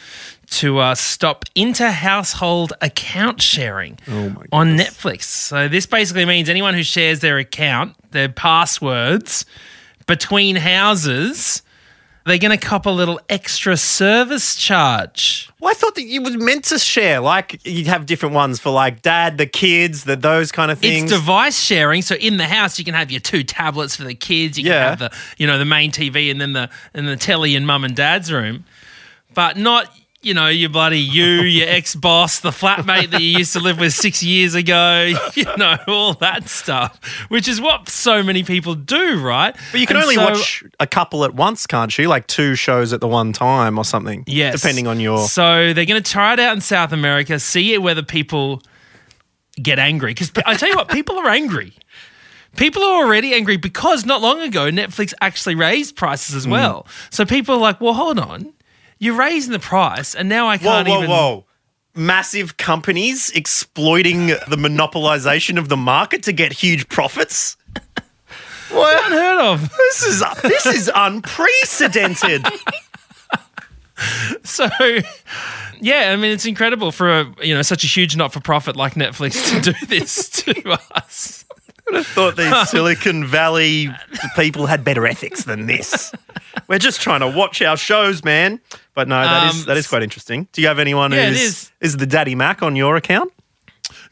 to 0.51 0.79
uh, 0.79 0.95
stop 0.95 1.45
inter 1.55 1.91
household 1.91 2.73
account 2.81 3.41
sharing 3.41 3.99
on 4.09 4.77
Netflix. 4.77 5.23
So, 5.25 5.69
this 5.69 5.87
basically 5.87 6.25
means 6.25 6.49
anyone 6.49 6.75
who 6.75 6.83
shares 6.83 7.21
their 7.21 7.39
account, 7.39 7.95
their 8.11 8.29
passwords 8.29 9.47
between 10.07 10.57
houses, 10.57 11.63
they're 12.27 12.39
going 12.39 12.57
to 12.57 12.65
cop 12.67 12.85
a 12.87 12.91
little 12.91 13.21
extra 13.29 13.77
service 13.77 14.57
charge. 14.57 15.49
Well, 15.61 15.71
I 15.71 15.75
thought 15.75 15.95
that 15.95 16.03
you 16.03 16.21
was 16.21 16.37
meant 16.37 16.65
to 16.65 16.79
share, 16.79 17.21
like 17.21 17.65
you'd 17.65 17.87
have 17.87 18.07
different 18.07 18.35
ones 18.35 18.59
for 18.61 18.71
like 18.71 19.03
dad, 19.03 19.39
the 19.39 19.47
kids, 19.47 20.05
the 20.05 20.17
those 20.17 20.51
kind 20.53 20.71
of 20.71 20.79
things. 20.81 21.05
It's 21.05 21.13
device 21.13 21.59
sharing, 21.59 22.03
so 22.03 22.17
in 22.17 22.37
the 22.39 22.47
house 22.47 22.79
you 22.79 22.85
can 22.85 22.95
have 22.95 23.11
your 23.11 23.21
two 23.21 23.43
tablets 23.45 23.95
for 23.97 24.05
the 24.05 24.15
kids. 24.15 24.59
You 24.59 24.65
can 24.65 24.73
Yeah. 24.73 24.89
have 24.91 24.99
the 24.99 25.13
you 25.39 25.47
know 25.47 25.59
the 25.59 25.65
main 25.65 25.93
TV 25.93 26.31
and 26.31 26.41
then 26.41 26.53
the 26.55 26.69
and 26.93 27.07
the 27.09 27.17
telly 27.17 27.55
in 27.55 27.65
mum 27.67 27.85
and 27.85 27.95
dad's 27.97 28.33
room, 28.33 28.65
but 29.35 29.57
not 29.57 29.91
you 30.23 30.35
know 30.35 30.49
your 30.49 30.69
bloody 30.69 30.99
you, 30.99 31.25
your 31.25 31.69
ex 31.69 31.95
boss, 31.95 32.41
the 32.41 32.51
flatmate 32.51 33.11
that 33.11 33.21
you 33.23 33.39
used 33.39 33.53
to 33.55 33.61
live 33.61 33.79
with 33.79 33.95
six 33.95 34.23
years 34.23 34.55
ago. 34.55 35.15
You 35.35 35.45
know 35.57 35.77
all 35.87 36.15
that 36.15 36.49
stuff, 36.49 36.99
which 37.29 37.47
is 37.47 37.61
what 37.61 37.89
so 37.89 38.23
many 38.23 38.43
people 38.43 38.75
do, 38.75 39.19
right? 39.21 39.57
but 39.71 39.81
you 39.81 39.87
can 39.87 39.97
And 39.97 40.03
only 40.03 40.17
so- 40.17 40.25
watch 40.25 40.65
a 40.79 40.87
couple 40.87 41.25
at 41.25 41.35
once, 41.35 41.67
can't 41.67 41.97
you? 41.97 42.09
Like 42.09 42.27
two 42.27 42.55
shows 42.57 42.93
at 42.93 43.01
the 43.01 43.09
one 43.09 43.33
time 43.33 43.79
or 43.79 43.85
something. 43.85 44.25
Yes. 44.27 44.61
depending 44.61 44.87
on 44.87 45.01
your. 45.01 45.27
So 45.29 45.73
they're 45.73 45.87
going 45.87 46.03
to 46.03 46.11
try 46.11 46.33
it 46.35 46.41
out 46.41 46.55
in 46.55 46.61
South 46.61 46.93
America, 46.93 47.39
see 47.39 47.79
whether 47.79 48.03
people 48.03 48.63
get 49.63 49.79
angry. 49.79 50.13
Because 50.13 50.33
I 50.45 50.55
tell 50.55 50.69
you 50.69 50.77
what, 50.77 50.89
people 50.89 51.19
are 51.19 51.29
angry. 51.29 51.73
People 52.57 52.83
are 52.83 53.05
already 53.05 53.33
angry 53.35 53.57
because 53.57 54.05
not 54.05 54.21
long 54.21 54.41
ago 54.41 54.71
Netflix 54.71 55.15
actually 55.21 55.55
raised 55.55 55.97
prices 55.97 56.35
as 56.35 56.47
mm. 56.47 56.53
well. 56.53 56.87
So 57.11 57.25
people 57.25 57.55
are 57.55 57.61
like, 57.61 57.81
well, 57.81 57.95
hold 57.95 58.19
on. 58.19 58.53
You're 59.01 59.17
raising 59.17 59.53
the 59.53 59.59
price, 59.59 60.15
and 60.15 60.29
now 60.29 60.47
I 60.47 60.59
can't 60.59 60.87
whoa, 60.87 60.99
even. 60.99 61.11
whoa! 61.11 61.47
Massive 61.95 62.57
companies 62.59 63.31
exploiting 63.31 64.29
the 64.29 64.57
monopolization 64.57 65.59
of 65.59 65.69
the 65.69 65.77
market 65.77 66.23
to 66.25 66.33
get 66.33 66.53
huge 66.53 66.89
profits. 66.89 67.57
What? 68.71 69.07
Unheard 69.07 69.41
of. 69.41 69.69
This 69.77 70.03
is 70.05 70.25
this 70.43 70.67
is 70.67 70.91
unprecedented. 70.95 72.47
So, 74.45 74.69
yeah, 75.81 76.13
I 76.13 76.17
mean, 76.17 76.33
it's 76.33 76.47
incredible 76.47 76.93
for 76.93 77.11
a 77.11 77.35
you 77.43 77.53
know 77.53 77.63
such 77.63 77.83
a 77.83 77.89
huge 77.89 78.17
not-for-profit 78.17 78.77
like 78.77 78.95
Netflix 78.95 79.53
to 79.53 79.73
do 79.73 79.87
this 79.87 80.29
to 80.31 80.79
us. 80.95 81.40
I 81.97 82.03
thought 82.03 82.37
these 82.37 82.69
Silicon 82.71 83.25
Valley 83.27 83.89
people 84.37 84.67
had 84.67 84.85
better 84.85 85.07
ethics 85.07 85.45
than 85.45 85.67
this. 85.67 86.13
We're 86.69 86.79
just 86.79 87.01
trying 87.01 87.21
to 87.21 87.29
watch 87.29 87.63
our 87.63 87.77
shows, 87.77 88.25
man. 88.25 88.61
But 88.95 89.09
no, 89.09 89.21
that 89.23 89.55
is 89.55 89.61
Um, 89.61 89.67
that 89.67 89.77
is 89.77 89.87
quite 89.87 90.03
interesting. 90.03 90.49
Do 90.53 90.61
you 90.63 90.69
have 90.69 90.79
anyone 90.79 91.13
Yeah, 91.13 91.27
it 91.27 91.29
who's 91.31 91.41
is. 91.43 91.73
is 91.81 91.97
the 91.97 92.07
Daddy 92.07 92.35
Mac 92.35 92.63
on 92.63 92.77
your 92.77 92.97
account? 92.97 93.33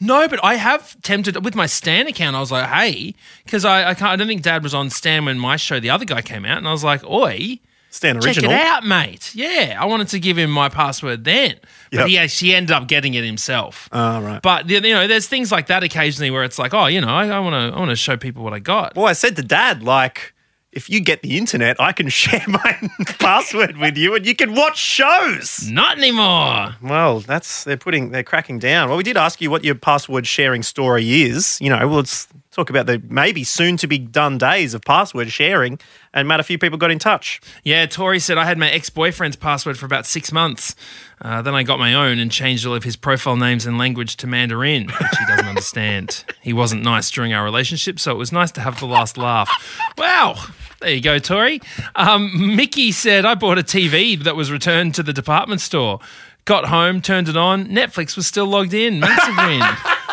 No, 0.00 0.26
but 0.28 0.40
I 0.44 0.54
have 0.54 1.00
tempted 1.02 1.44
with 1.44 1.54
my 1.54 1.66
Stan 1.66 2.06
account. 2.06 2.34
I 2.36 2.40
was 2.40 2.50
like, 2.52 2.68
hey, 2.68 3.14
because 3.44 3.64
I, 3.64 3.90
I 3.90 3.94
can't. 3.94 4.10
I 4.12 4.16
don't 4.16 4.26
think 4.28 4.42
Dad 4.42 4.62
was 4.62 4.74
on 4.74 4.90
Stan 4.90 5.24
when 5.24 5.38
my 5.38 5.56
show, 5.56 5.78
the 5.80 5.90
other 5.90 6.04
guy, 6.04 6.22
came 6.22 6.44
out, 6.44 6.58
and 6.58 6.68
I 6.68 6.72
was 6.72 6.84
like, 6.84 7.04
oi, 7.04 7.58
Stan 7.90 8.20
check 8.20 8.36
it 8.36 8.44
out, 8.44 8.84
mate. 8.84 9.32
Yeah, 9.34 9.76
I 9.80 9.86
wanted 9.86 10.08
to 10.08 10.20
give 10.20 10.36
him 10.36 10.50
my 10.50 10.68
password 10.68 11.24
then, 11.24 11.54
but 11.90 12.00
Yep. 12.00 12.08
he 12.08 12.18
actually 12.18 12.54
ended 12.54 12.70
up 12.72 12.86
getting 12.86 13.14
it 13.14 13.24
himself. 13.24 13.88
Oh, 13.92 14.20
right. 14.20 14.42
But 14.42 14.68
you 14.68 14.80
know, 14.80 15.06
there's 15.06 15.26
things 15.26 15.50
like 15.50 15.68
that 15.68 15.82
occasionally 15.82 16.30
where 16.30 16.44
it's 16.44 16.58
like, 16.58 16.74
oh, 16.74 16.86
you 16.86 17.00
know, 17.00 17.08
I 17.08 17.38
want 17.40 17.54
to, 17.54 17.76
I 17.76 17.78
want 17.78 17.90
to 17.90 17.96
show 17.96 18.16
people 18.16 18.44
what 18.44 18.52
I 18.52 18.58
got. 18.58 18.94
Well, 18.94 19.06
I 19.06 19.14
said 19.14 19.36
to 19.36 19.42
Dad, 19.42 19.82
like, 19.82 20.34
if 20.70 20.90
you 20.90 21.00
get 21.00 21.22
the 21.22 21.38
internet, 21.38 21.80
I 21.80 21.92
can 21.92 22.08
share 22.22 22.44
my 22.46 22.78
password 23.18 23.78
with 23.78 23.96
you, 23.96 24.14
and 24.14 24.26
you 24.26 24.34
can 24.36 24.54
watch 24.54 24.78
shows. 24.78 25.68
Not 25.70 25.96
anymore. 25.96 26.76
Well, 26.82 27.20
that's 27.20 27.64
they're 27.64 27.78
putting 27.78 28.10
they're 28.10 28.22
cracking 28.22 28.58
down. 28.58 28.88
Well, 28.88 28.98
we 28.98 29.02
did 29.02 29.16
ask 29.16 29.40
you 29.40 29.50
what 29.50 29.64
your 29.64 29.74
password 29.74 30.26
sharing 30.26 30.62
story 30.62 31.22
is. 31.22 31.58
You 31.60 31.70
know, 31.70 31.78
well, 31.88 31.96
let's 31.96 32.28
talk 32.58 32.70
about 32.70 32.86
the 32.86 33.00
maybe 33.08 33.44
soon 33.44 33.76
to 33.76 33.86
be 33.86 33.98
done 33.98 34.36
days 34.36 34.74
of 34.74 34.82
password 34.82 35.30
sharing. 35.30 35.78
And 36.12 36.26
Matt, 36.26 36.40
a 36.40 36.42
few 36.42 36.58
people 36.58 36.76
got 36.76 36.90
in 36.90 36.98
touch. 36.98 37.40
Yeah, 37.62 37.86
Tori 37.86 38.18
said 38.18 38.36
I 38.36 38.44
had 38.44 38.58
my 38.58 38.68
ex 38.68 38.90
boyfriend's 38.90 39.36
password 39.36 39.78
for 39.78 39.86
about 39.86 40.06
six 40.06 40.32
months. 40.32 40.74
Uh, 41.20 41.40
then 41.40 41.54
I 41.54 41.62
got 41.62 41.78
my 41.78 41.94
own 41.94 42.18
and 42.18 42.32
changed 42.32 42.66
all 42.66 42.74
of 42.74 42.82
his 42.82 42.96
profile 42.96 43.36
names 43.36 43.64
and 43.64 43.78
language 43.78 44.16
to 44.16 44.26
Mandarin, 44.26 44.86
which 44.86 45.18
he 45.18 45.26
doesn't 45.26 45.46
understand. 45.46 46.24
He 46.40 46.54
wasn't 46.54 46.82
nice 46.82 47.10
during 47.10 47.34
our 47.34 47.44
relationship, 47.44 48.00
so 48.00 48.10
it 48.10 48.16
was 48.16 48.32
nice 48.32 48.50
to 48.52 48.62
have 48.62 48.80
the 48.80 48.86
last 48.86 49.18
laugh. 49.18 49.50
Wow. 49.98 50.36
There 50.80 50.90
you 50.90 51.02
go, 51.02 51.18
Tori. 51.18 51.60
Um, 51.94 52.56
Mickey 52.56 52.90
said 52.90 53.26
I 53.26 53.34
bought 53.34 53.58
a 53.58 53.62
TV 53.62 54.18
that 54.22 54.34
was 54.34 54.50
returned 54.50 54.94
to 54.94 55.02
the 55.02 55.12
department 55.12 55.60
store. 55.60 55.98
Got 56.46 56.66
home, 56.66 57.02
turned 57.02 57.28
it 57.28 57.36
on. 57.36 57.66
Netflix 57.66 58.16
was 58.16 58.26
still 58.26 58.46
logged 58.46 58.72
in. 58.72 59.00
Massive 59.00 59.36
win. 59.46 59.60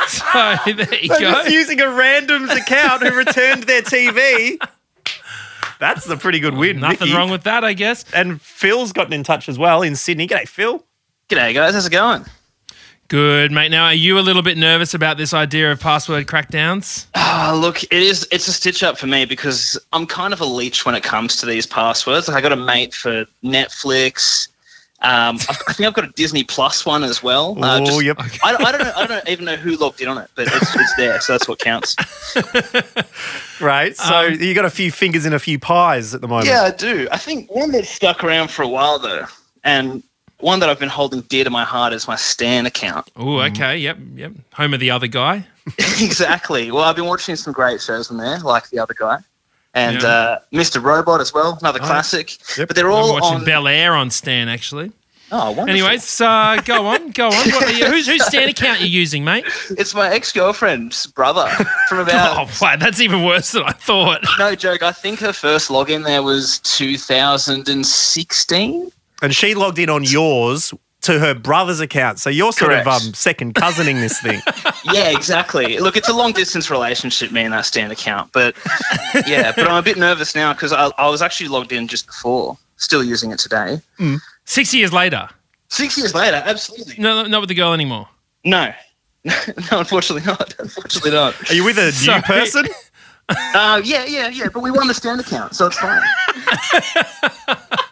So 0.65 0.73
there 0.73 0.93
you 1.01 1.09
They're 1.09 1.19
go. 1.19 1.31
just 1.31 1.49
using 1.51 1.81
a 1.81 1.89
random's 1.89 2.51
account 2.51 3.03
who 3.03 3.15
returned 3.15 3.63
their 3.63 3.81
TV. 3.81 4.57
That's 5.79 6.07
a 6.07 6.15
pretty 6.17 6.39
good 6.39 6.55
win. 6.55 6.79
Nothing 6.79 6.99
Mickey. 7.09 7.13
wrong 7.13 7.29
with 7.29 7.43
that, 7.43 7.63
I 7.63 7.73
guess. 7.73 8.05
And 8.13 8.41
Phil's 8.41 8.93
gotten 8.93 9.13
in 9.13 9.23
touch 9.23 9.49
as 9.49 9.57
well 9.59 9.81
in 9.81 9.95
Sydney. 9.95 10.27
G'day, 10.27 10.47
Phil. 10.47 10.83
G'day, 11.29 11.53
guys. 11.53 11.73
How's 11.73 11.85
it 11.85 11.91
going? 11.91 12.25
Good, 13.07 13.51
mate. 13.51 13.69
Now, 13.69 13.85
are 13.85 13.93
you 13.93 14.17
a 14.17 14.21
little 14.21 14.41
bit 14.41 14.57
nervous 14.57 14.93
about 14.95 15.17
this 15.17 15.33
idea 15.33 15.71
of 15.71 15.79
password 15.79 16.25
crackdowns? 16.27 17.05
Oh, 17.15 17.57
look, 17.61 17.83
it 17.83 17.91
is. 17.93 18.27
It's 18.31 18.47
a 18.47 18.53
stitch 18.53 18.81
up 18.83 18.97
for 18.97 19.05
me 19.07 19.25
because 19.25 19.77
I'm 19.93 20.07
kind 20.07 20.33
of 20.33 20.41
a 20.41 20.45
leech 20.45 20.85
when 20.85 20.95
it 20.95 21.03
comes 21.03 21.35
to 21.37 21.45
these 21.45 21.67
passwords. 21.67 22.27
Like, 22.27 22.37
I 22.37 22.41
got 22.41 22.51
a 22.51 22.55
mate 22.55 22.93
for 22.95 23.25
Netflix. 23.43 24.47
Um, 25.05 25.35
I've- 25.49 25.73
think 25.73 25.87
I've 25.87 25.93
got 25.93 26.05
a 26.05 26.11
Disney 26.13 26.43
Plus 26.43 26.85
one 26.85 27.03
as 27.03 27.21
well. 27.21 27.55
Uh, 27.63 27.79
oh, 27.81 27.85
just- 27.85 28.03
yep. 28.03 28.17
I, 28.43 28.51
don't- 28.51 28.65
I 28.65 28.71
don't 28.71 28.81
know. 28.83 28.93
I 28.95 29.05
don't 29.07 29.29
even 29.29 29.45
know 29.45 29.55
who 29.55 29.77
logged 29.77 30.01
in 30.01 30.07
on 30.07 30.17
it, 30.17 30.29
but 30.35 30.47
it's, 30.47 30.75
it's 30.75 30.95
there, 30.97 31.19
so 31.21 31.33
that's 31.33 31.47
what 31.47 31.59
counts. 31.59 31.95
right. 33.61 33.95
So 33.95 34.21
you 34.23 34.53
got 34.53 34.65
a 34.65 34.69
few 34.69 34.91
fingers 34.91 35.25
in 35.25 35.33
a 35.33 35.39
few 35.39 35.59
pies 35.59 36.13
at 36.13 36.21
the 36.21 36.27
moment. 36.27 36.47
Yeah, 36.47 36.63
I 36.63 36.71
do. 36.71 37.07
I 37.11 37.17
think 37.17 37.51
one 37.53 37.71
that 37.71 37.85
stuck 37.85 38.23
around 38.23 38.49
for 38.51 38.63
a 38.63 38.67
while 38.67 38.99
though, 38.99 39.25
and 39.63 40.03
one 40.39 40.59
that 40.59 40.69
I've 40.69 40.79
been 40.79 40.89
holding 40.89 41.21
dear 41.21 41.43
to 41.43 41.49
my 41.49 41.63
heart 41.63 41.93
is 41.93 42.07
my 42.07 42.15
Stan 42.15 42.65
account. 42.65 43.09
Oh, 43.15 43.39
okay. 43.41 43.77
Yep, 43.77 43.97
yep. 44.15 44.31
Home 44.53 44.73
of 44.73 44.79
the 44.79 44.91
other 44.91 45.07
guy. 45.07 45.45
exactly. 45.77 46.71
Well, 46.71 46.83
I've 46.83 46.95
been 46.95 47.05
watching 47.05 47.35
some 47.35 47.53
great 47.53 47.81
shows 47.81 48.11
on 48.11 48.17
there, 48.17 48.39
like 48.39 48.69
the 48.69 48.79
other 48.79 48.93
guy, 48.93 49.19
and 49.75 50.01
Yeah. 50.01 50.07
uh, 50.07 50.39
Mr. 50.51 50.81
Robot 50.81 51.21
as 51.21 51.31
well, 51.33 51.57
another 51.61 51.77
classic. 51.79 52.37
Yep. 52.57 52.67
But 52.69 52.75
they're 52.75 52.87
I'm 52.87 52.93
all 52.93 53.13
watching 53.13 53.37
on. 53.39 53.45
Bel 53.45 53.67
Air 53.67 53.93
on 53.93 54.09
Stan, 54.09 54.47
actually. 54.49 54.91
oh, 55.31 55.51
wonderful. 55.51 55.69
Anyways, 55.69 56.19
uh, 56.21 56.59
go 56.65 56.87
on, 56.87 57.11
go 57.11 57.27
on. 57.27 57.33
What 57.51 57.67
are 57.67 57.71
you, 57.71 57.85
who's 57.85 58.07
whose 58.07 58.25
Stan 58.25 58.47
account 58.49 58.79
you 58.81 58.87
using, 58.87 59.23
mate? 59.23 59.45
it's 59.71 59.93
my 59.93 60.09
ex-girlfriend's 60.09 61.05
brother 61.07 61.47
from 61.89 61.99
about. 62.07 62.47
Oh, 62.47 62.49
wow, 62.61 62.75
that's 62.77 62.99
even 63.01 63.23
worse 63.23 63.51
than 63.51 63.63
I 63.63 63.71
thought. 63.73 64.23
No 64.39 64.55
joke. 64.55 64.81
I 64.83 64.91
think 64.91 65.19
her 65.19 65.33
first 65.33 65.69
login 65.69 66.03
there 66.05 66.23
was 66.23 66.59
2016. 66.59 68.91
And 69.21 69.33
she 69.35 69.55
logged 69.55 69.79
in 69.79 69.89
on 69.89 70.03
yours 70.03 70.73
to 71.05 71.19
her 71.19 71.33
brother's 71.33 71.79
account. 71.79 72.19
So 72.19 72.29
you're 72.29 72.51
sort 72.51 72.73
of 72.73 72.87
um, 72.87 73.13
second 73.13 73.55
cousining 73.55 73.99
this 73.99 74.19
thing. 74.21 74.41
Yeah, 74.93 75.09
exactly. 75.09 75.79
Look, 75.79 75.97
it's 75.97 76.09
a 76.09 76.13
long 76.13 76.31
distance 76.31 76.69
relationship, 76.69 77.31
me 77.31 77.41
and 77.41 77.51
that 77.53 77.65
Stan 77.65 77.89
account. 77.89 78.31
But 78.31 78.55
yeah, 79.25 79.51
but 79.55 79.67
I'm 79.67 79.77
a 79.77 79.81
bit 79.81 79.97
nervous 79.97 80.35
now 80.35 80.53
because 80.53 80.71
I, 80.71 80.91
I 80.99 81.09
was 81.09 81.23
actually 81.23 81.47
logged 81.47 81.71
in 81.71 81.87
just 81.87 82.05
before, 82.05 82.55
still 82.75 83.03
using 83.03 83.31
it 83.31 83.39
today. 83.39 83.81
Six 84.45 84.75
years 84.75 84.93
later. 84.93 85.27
Six 85.69 85.97
years 85.97 86.13
later, 86.13 86.41
absolutely. 86.45 86.95
No, 86.99 87.23
not 87.23 87.41
with 87.41 87.49
the 87.49 87.55
girl 87.55 87.73
anymore. 87.73 88.07
No. 88.43 88.71
no, 89.25 89.33
unfortunately 89.71 90.25
not. 90.25 90.53
Unfortunately 90.59 91.11
not. 91.11 91.49
Are 91.49 91.55
you 91.55 91.65
with 91.65 91.79
a 91.79 91.85
new 91.85 91.91
Sorry. 91.91 92.21
person? 92.21 92.67
Uh, 93.29 93.81
yeah, 93.83 94.05
yeah, 94.05 94.27
yeah. 94.27 94.49
But 94.53 94.61
we 94.61 94.69
won 94.69 94.87
the 94.87 94.93
Stan 94.93 95.19
account, 95.19 95.55
so 95.55 95.65
it's 95.65 95.79
fine. 95.79 96.01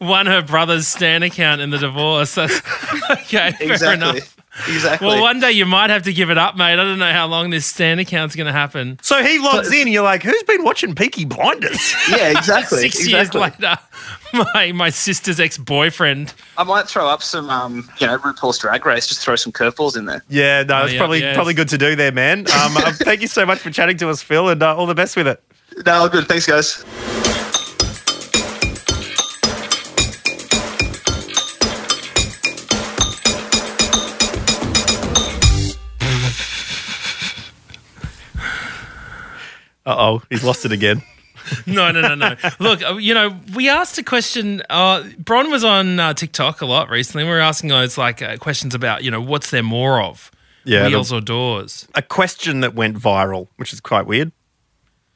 Won 0.00 0.26
her 0.26 0.42
brother's 0.42 0.88
Stan 0.88 1.22
account 1.22 1.60
in 1.60 1.70
the 1.70 1.78
divorce. 1.78 2.34
That's 2.36 2.60
okay. 3.10 3.52
Fair 3.52 3.72
Exactly. 3.72 4.08
enough. 4.08 4.36
Exactly. 4.68 5.06
Well, 5.06 5.20
one 5.20 5.38
day 5.40 5.52
you 5.52 5.64
might 5.64 5.90
have 5.90 6.02
to 6.02 6.12
give 6.12 6.28
it 6.28 6.36
up, 6.36 6.56
mate. 6.56 6.72
I 6.72 6.76
don't 6.76 6.98
know 6.98 7.12
how 7.12 7.26
long 7.26 7.50
this 7.50 7.66
Stan 7.66 7.98
account's 7.98 8.34
going 8.34 8.48
to 8.48 8.52
happen. 8.52 8.98
So 9.00 9.22
he 9.22 9.38
logs 9.38 9.72
in 9.72 9.82
and 9.82 9.90
you're 9.90 10.02
like, 10.02 10.22
who's 10.22 10.42
been 10.42 10.64
watching 10.64 10.94
Peaky 10.94 11.24
Blinders? 11.24 11.94
yeah, 12.10 12.30
exactly. 12.30 12.78
Six 12.90 12.98
exactly. 12.98 13.40
years 13.40 13.52
later, 13.60 13.78
my 14.32 14.72
my 14.72 14.90
sister's 14.90 15.38
ex 15.38 15.56
boyfriend. 15.56 16.34
I 16.58 16.64
might 16.64 16.88
throw 16.88 17.08
up 17.08 17.22
some, 17.22 17.48
um, 17.48 17.88
you 17.98 18.06
know, 18.06 18.18
RuPaul's 18.18 18.58
Drag 18.58 18.84
Race. 18.84 19.06
Just 19.06 19.22
throw 19.22 19.36
some 19.36 19.52
curveballs 19.52 19.96
in 19.96 20.06
there. 20.06 20.24
yeah, 20.28 20.62
no, 20.64 20.84
it's 20.84 20.94
yeah, 20.94 20.98
probably 20.98 21.20
yes. 21.20 21.34
probably 21.36 21.54
good 21.54 21.68
to 21.68 21.78
do 21.78 21.94
there, 21.94 22.12
man. 22.12 22.40
Um, 22.40 22.76
uh, 22.76 22.92
thank 22.92 23.22
you 23.22 23.28
so 23.28 23.46
much 23.46 23.60
for 23.60 23.70
chatting 23.70 23.96
to 23.98 24.08
us, 24.10 24.20
Phil, 24.20 24.48
and 24.48 24.62
uh, 24.62 24.76
all 24.76 24.86
the 24.86 24.94
best 24.94 25.16
with 25.16 25.28
it. 25.28 25.42
No, 25.86 25.92
all 25.92 26.08
good. 26.08 26.26
Thanks, 26.26 26.46
guys. 26.46 26.84
Uh 39.90 39.96
oh, 39.98 40.22
he's 40.30 40.44
lost 40.44 40.64
it 40.64 40.72
again. 40.72 41.02
No, 41.66 41.90
no, 41.90 42.02
no, 42.02 42.14
no. 42.14 42.36
Look, 42.60 42.82
uh, 42.82 42.96
you 42.96 43.14
know, 43.14 43.34
we 43.56 43.68
asked 43.70 43.96
a 43.98 44.02
question. 44.04 44.62
Uh, 44.68 45.04
Bron 45.18 45.50
was 45.50 45.64
on 45.64 45.98
uh, 45.98 46.12
TikTok 46.12 46.60
a 46.60 46.66
lot 46.66 46.90
recently. 46.90 47.24
We 47.24 47.30
were 47.30 47.40
asking 47.40 47.70
those 47.70 47.96
like 47.96 48.20
uh, 48.20 48.36
questions 48.36 48.74
about, 48.74 49.02
you 49.04 49.10
know, 49.10 49.22
what's 49.22 49.50
there 49.50 49.62
more 49.62 50.02
of, 50.02 50.30
Yeah, 50.64 50.82
the- 50.84 50.90
wheels 50.90 51.10
or 51.12 51.20
doors. 51.22 51.88
A 51.94 52.02
question 52.02 52.60
that 52.60 52.74
went 52.74 52.96
viral, 52.98 53.48
which 53.56 53.72
is 53.72 53.80
quite 53.80 54.06
weird. 54.06 54.32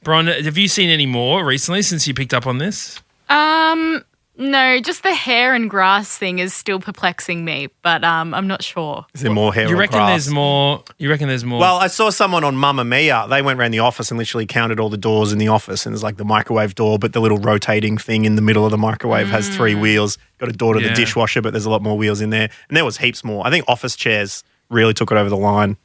Bron, 0.03 0.27
have 0.27 0.57
you 0.59 0.67
seen 0.67 0.89
any 0.91 1.07
more 1.07 1.45
recently 1.45 1.83
since 1.83 2.09
you 2.09 2.15
picked 2.15 2.33
up 2.35 2.47
on 2.47 2.57
this? 2.59 3.01
Um, 3.29 4.03
no, 4.37 4.81
just 4.81 5.03
the 5.05 5.15
hair 5.15 5.55
and 5.55 5.71
grass 5.71 6.19
thing 6.19 6.39
is 6.41 6.53
still 6.53 6.81
perplexing 6.81 7.45
me, 7.45 7.69
but 7.83 8.03
um, 8.03 8.35
I'm 8.35 8.47
not 8.49 8.63
sure. 8.65 9.07
Is 9.15 9.21
there 9.21 9.31
more 9.33 9.55
hair? 9.55 9.69
you 9.69 9.75
or 9.75 9.79
reckon 9.79 9.99
grass? 9.99 10.11
there's 10.11 10.31
more? 10.35 10.83
You 10.99 11.09
reckon 11.09 11.29
there's 11.29 11.45
more? 11.45 11.61
Well, 11.61 11.77
I 11.77 11.87
saw 11.87 12.11
someone 12.11 12.43
on 12.43 12.57
Mamamia. 12.57 13.29
They 13.29 13.43
went 13.43 13.61
around 13.61 13.71
the 13.71 13.79
office 13.79 14.11
and 14.11 14.19
literally 14.19 14.47
counted 14.47 14.81
all 14.81 14.89
the 14.89 14.97
doors 14.97 15.33
in 15.33 15.39
the 15.39 15.49
office. 15.49 15.87
And 15.87 15.95
there's 15.95 16.03
like 16.03 16.17
the 16.17 16.25
microwave 16.25 16.75
door, 16.75 16.99
but 16.99 17.13
the 17.13 17.21
little 17.21 17.39
rotating 17.39 17.97
thing 17.97 18.25
in 18.25 18.35
the 18.35 18.43
middle 18.43 18.65
of 18.65 18.71
the 18.73 18.79
microwave 18.79 19.29
has 19.29 19.49
three 19.49 19.75
wheels. 19.75 20.19
Got 20.39 20.49
a 20.49 20.53
door 20.53 20.75
to 20.75 20.81
Yeah. 20.81 20.89
the 20.89 20.95
dishwasher, 20.95 21.41
but 21.41 21.53
there's 21.53 21.67
a 21.67 21.71
lot 21.71 21.83
more 21.83 21.97
wheels 21.97 22.21
in 22.21 22.31
there. 22.31 22.51
And 22.69 22.77
there 22.77 22.85
was 22.85 22.99
heaps 22.99 23.23
more. 23.23 23.47
I 23.47 23.51
think 23.51 23.65
office 23.69 23.95
chairs 23.95 24.43
really 24.69 24.95
took 24.95 25.13
it 25.13 25.17
over 25.17 25.29
the 25.31 25.37
line 25.37 25.77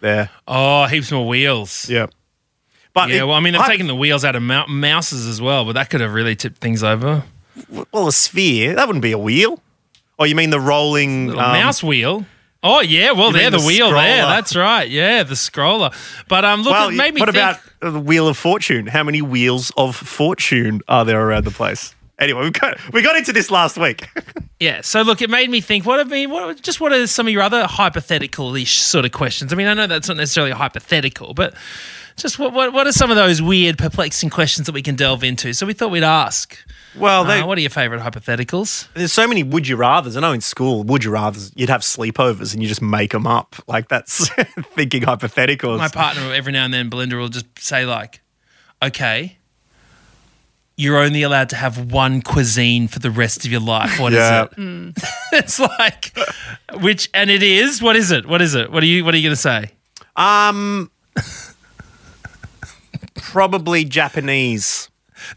there. 0.00 0.30
oh, 0.46 0.86
heaps 0.86 1.10
more 1.10 1.26
wheels. 1.26 1.88
Yeah. 1.90 2.06
But 2.94 3.10
Yeah, 3.10 3.22
it- 3.22 3.26
well, 3.26 3.36
I 3.36 3.40
mean, 3.40 3.54
they've 3.54 3.62
I- 3.62 3.66
taken 3.66 3.86
the 3.88 3.94
wheels 3.96 4.24
out 4.24 4.36
of 4.36 4.42
mou- 4.42 4.66
mouses 4.68 5.26
as 5.26 5.40
well, 5.40 5.64
but 5.64 5.72
that 5.72 5.90
could 5.90 6.00
have 6.00 6.12
really 6.14 6.36
tipped 6.36 6.58
things 6.58 6.84
over. 6.84 7.24
Well, 7.92 8.08
a 8.08 8.12
sphere 8.12 8.74
that 8.74 8.86
wouldn't 8.86 9.02
be 9.02 9.12
a 9.12 9.18
wheel. 9.18 9.60
Oh, 10.18 10.24
you 10.24 10.34
mean 10.34 10.50
the 10.50 10.60
rolling 10.60 11.30
um, 11.30 11.36
mouse 11.36 11.82
wheel. 11.82 12.26
Oh 12.62 12.80
yeah, 12.80 13.12
well 13.12 13.28
you 13.28 13.34
there 13.34 13.50
the, 13.50 13.58
the 13.58 13.64
wheel 13.66 13.90
there. 13.92 14.26
That's 14.26 14.56
right. 14.56 14.88
Yeah, 14.88 15.22
the 15.22 15.34
scroller. 15.34 15.94
But 16.28 16.44
um, 16.44 16.62
look, 16.62 16.72
Well, 16.72 16.88
it 16.88 16.96
made 16.96 17.14
me 17.14 17.20
what 17.20 17.32
think. 17.32 17.36
about 17.36 17.60
the 17.80 18.00
wheel 18.00 18.26
of 18.26 18.36
fortune? 18.36 18.86
How 18.88 19.04
many 19.04 19.22
wheels 19.22 19.70
of 19.76 19.94
fortune 19.94 20.80
are 20.88 21.04
there 21.04 21.20
around 21.24 21.44
the 21.44 21.52
place? 21.52 21.94
Anyway, 22.18 22.42
we 22.42 22.50
got 22.50 22.92
we 22.92 23.00
got 23.00 23.14
into 23.16 23.32
this 23.32 23.50
last 23.50 23.78
week. 23.78 24.08
Yeah. 24.60 24.80
So 24.80 25.02
look, 25.02 25.22
it 25.22 25.30
made 25.30 25.48
me 25.50 25.60
think. 25.60 25.86
What 25.86 26.00
have 26.00 26.08
been? 26.08 26.30
What 26.30 26.60
just 26.62 26.80
what 26.80 26.92
are 26.92 27.06
some 27.06 27.28
of 27.28 27.32
your 27.32 27.42
other 27.42 27.64
hypothetical-ish 27.68 28.80
sort 28.80 29.04
of 29.04 29.12
questions? 29.12 29.52
I 29.52 29.56
mean, 29.56 29.68
I 29.68 29.74
know 29.74 29.86
that's 29.86 30.08
not 30.08 30.16
necessarily 30.16 30.50
hypothetical, 30.50 31.32
but 31.32 31.54
just 32.22 32.38
what 32.38 32.52
what, 32.52 32.72
what 32.72 32.86
are 32.86 32.92
some 32.92 33.10
of 33.10 33.16
those 33.16 33.40
weird, 33.40 33.78
perplexing 33.78 34.30
questions 34.30 34.66
that 34.66 34.72
we 34.72 34.82
can 34.82 34.94
delve 34.96 35.24
into? 35.24 35.52
So 35.52 35.66
we 35.66 35.72
thought 35.72 35.90
we'd 35.90 36.02
ask. 36.04 36.56
well, 36.96 37.24
they, 37.24 37.40
Uh, 37.40 37.46
what 37.46 37.58
are 37.58 37.60
your 37.60 37.70
favourite 37.70 38.02
hypotheticals? 38.02 38.88
there's 38.94 39.12
so 39.12 39.26
many 39.26 39.42
would 39.42 39.66
you 39.68 39.76
rather's. 39.76 40.16
I 40.16 40.20
know 40.20 40.32
in 40.32 40.40
school, 40.40 40.82
would 40.84 41.04
you 41.04 41.10
rather's, 41.10 41.52
you'd 41.56 41.68
have 41.70 41.80
sleepovers 41.82 42.52
and 42.52 42.62
you 42.62 42.68
just 42.68 42.82
make 42.82 43.12
them 43.12 43.26
up. 43.26 43.56
Like 43.66 43.88
that's 43.88 44.28
thinking 44.74 45.02
hypotheticals. 45.02 45.78
My 45.78 45.88
partner, 45.88 46.32
every 46.32 46.52
now 46.52 46.64
and 46.64 46.74
then, 46.74 46.88
Belinda 46.88 47.16
will 47.16 47.28
just 47.28 47.46
say 47.58 47.84
like, 47.86 48.20
"Okay." 48.82 49.36
You're 50.80 50.98
only 50.98 51.22
allowed 51.24 51.48
to 51.48 51.56
have 51.56 51.90
one 51.92 52.22
cuisine 52.22 52.86
for 52.86 53.00
the 53.00 53.10
rest 53.10 53.44
of 53.44 53.50
your 53.50 53.60
life. 53.60 53.98
What 53.98 54.12
is 54.12 54.18
Yeah. 54.20 54.44
it? 54.56 54.92
it's 55.32 55.58
like, 55.58 56.16
which, 56.74 57.10
and 57.12 57.30
it 57.30 57.42
is. 57.42 57.82
What 57.82 57.96
is 57.96 58.12
it? 58.12 58.26
What 58.26 58.40
is 58.40 58.54
it? 58.54 58.70
What 58.70 58.84
are 58.84 58.86
you? 58.86 59.04
What 59.04 59.12
are 59.12 59.16
you 59.16 59.24
going 59.24 59.34
to 59.34 59.40
say? 59.40 59.72
Um, 60.14 60.88
probably 63.18 63.84
Japanese. 63.84 64.88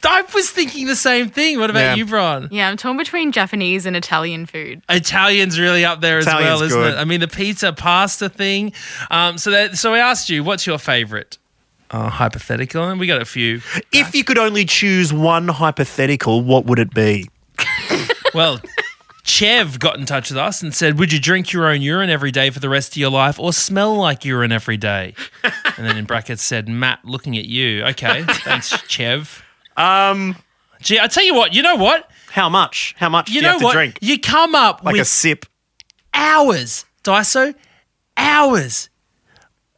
I 0.04 0.24
was 0.34 0.50
thinking 0.52 0.86
the 0.86 0.96
same 0.96 1.30
thing. 1.30 1.60
What 1.60 1.72
about 1.72 1.80
Yeah. 1.80 1.96
you, 1.96 2.06
Bron? 2.06 2.50
Yeah, 2.52 2.70
I'm 2.70 2.78
torn 2.78 2.98
between 2.98 3.32
Japanese 3.32 3.88
and 3.88 3.96
Italian 3.98 4.46
food. 4.46 4.82
Italian's 4.88 5.60
really 5.60 5.84
up 5.84 6.02
there 6.02 6.20
as 6.20 6.28
Italian's 6.28 6.48
well, 6.60 6.64
isn't 6.64 6.80
good. 6.80 6.94
it? 6.94 6.98
I 6.98 7.04
mean, 7.04 7.20
the 7.20 7.28
pizza 7.28 7.74
pasta 7.74 8.30
thing. 8.30 8.74
Um, 9.10 9.40
so 9.40 9.50
that, 9.50 9.78
so 9.80 9.94
I 9.96 9.98
asked 10.00 10.30
you, 10.30 10.44
what's 10.44 10.68
your 10.68 10.78
favorite 10.78 11.40
uh, 11.90 12.10
hypothetical? 12.10 12.88
And 12.90 13.00
we 13.00 13.08
got 13.08 13.22
a 13.24 13.26
few. 13.26 13.62
If 13.92 14.14
you 14.14 14.24
could 14.24 14.38
only 14.38 14.66
choose 14.66 15.12
one 15.12 15.48
hypothetical, 15.48 16.42
what 16.44 16.66
would 16.68 16.78
it 16.78 16.94
be? 16.94 17.30
Well, 18.36 18.62
Chev 19.24 19.78
got 19.80 19.98
in 19.98 20.06
touch 20.06 20.30
with 20.32 20.38
us 20.38 20.62
and 20.64 20.74
said, 20.74 20.98
Would 20.98 21.14
you 21.14 21.20
drink 21.20 21.54
your 21.54 21.68
own 21.68 21.82
urine 21.82 22.10
every 22.10 22.32
day 22.32 22.50
for 22.50 22.60
the 22.60 22.70
rest 22.70 22.94
of 22.94 22.98
your 22.98 23.12
life 23.12 23.40
or 23.40 23.54
smell 23.54 23.96
like 23.96 24.26
urine 24.26 24.52
every 24.52 24.78
day? 24.78 25.14
And 25.78 25.88
then 25.88 25.98
in 25.98 26.06
brackets 26.06 26.44
said, 26.44 26.68
Matt, 26.68 27.06
looking 27.06 27.38
at 27.38 27.46
you. 27.46 27.84
Okay, 27.86 28.24
thanks, 28.28 28.70
Chev. 28.88 29.42
Um, 29.78 30.36
Gee, 30.82 31.00
I 31.00 31.08
tell 31.08 31.24
you 31.24 31.34
what, 31.34 31.54
you 31.56 31.62
know 31.64 31.76
what? 31.76 32.10
how 32.32 32.48
much? 32.50 32.94
How 32.98 33.10
much 33.10 33.30
You 33.30 33.34
do 33.34 33.36
you 33.38 33.42
know 33.44 33.50
have 33.54 33.60
to 33.60 33.66
what? 33.66 33.74
drink? 33.74 33.98
You 34.02 34.20
come 34.20 34.54
up 34.56 34.80
with 34.82 34.86
Like 34.86 34.96
a 34.96 35.00
with 35.00 35.08
sip. 35.08 35.46
hours, 36.14 36.86
Dyso, 37.04 37.56
hours 38.18 38.90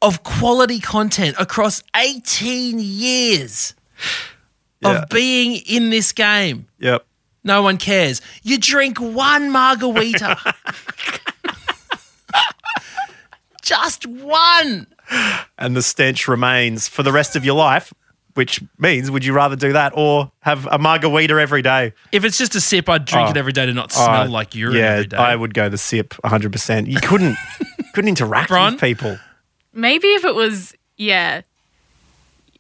of 0.02 0.24
quality 0.24 0.80
content 0.80 1.36
across 1.40 1.82
18 1.96 2.80
years 2.80 3.74
Yeah. 4.82 5.04
of 5.04 5.10
being 5.10 5.62
in 5.68 5.90
this 5.90 6.12
game. 6.12 6.68
Yep. 6.80 7.06
No 7.44 7.62
one 7.62 7.78
cares. 7.78 8.22
You 8.44 8.58
drink 8.58 9.00
one 9.00 9.52
margarita. 9.52 10.38
Just 13.62 14.06
one. 14.06 14.88
and 15.58 15.76
the 15.76 15.82
stench 15.82 16.28
remains 16.28 16.88
for 16.88 17.02
the 17.04 17.12
rest 17.12 17.36
of 17.36 17.46
your 17.46 17.56
life, 17.56 17.94
which 18.34 18.62
means 18.78 19.10
would 19.10 19.24
you 19.24 19.32
rather 19.34 19.56
do 19.56 19.72
that 19.74 19.94
or 19.96 20.32
have 20.42 20.68
a 20.70 20.78
margarita 20.78 21.36
every 21.36 21.62
day? 21.62 21.94
If 22.12 22.26
it's 22.26 22.38
just 22.38 22.56
a 22.56 22.62
sip, 22.62 22.90
I'd 22.90 23.06
drink 23.06 23.28
Oh. 23.28 23.32
it 23.32 23.38
every 23.38 23.54
day 23.54 23.66
to 23.66 23.74
not 23.74 23.92
smell 23.94 24.24
Uh, 24.24 24.28
like 24.28 24.54
urine 24.56 24.76
yeah, 24.78 24.84
every 24.94 25.06
day. 25.08 25.18
I 25.18 25.36
would 25.36 25.54
go 25.54 25.70
the 25.70 25.78
sip 25.78 26.14
100%. 26.26 26.88
You 26.88 27.00
couldn't 27.00 27.38
couldn't 27.94 28.10
interact 28.10 28.50
Bron? 28.50 28.74
with 28.74 28.82
people. 28.82 29.18
Maybe 29.74 30.08
if 30.10 30.26
it 30.26 30.36
was, 30.36 30.74
yeah, 30.98 31.42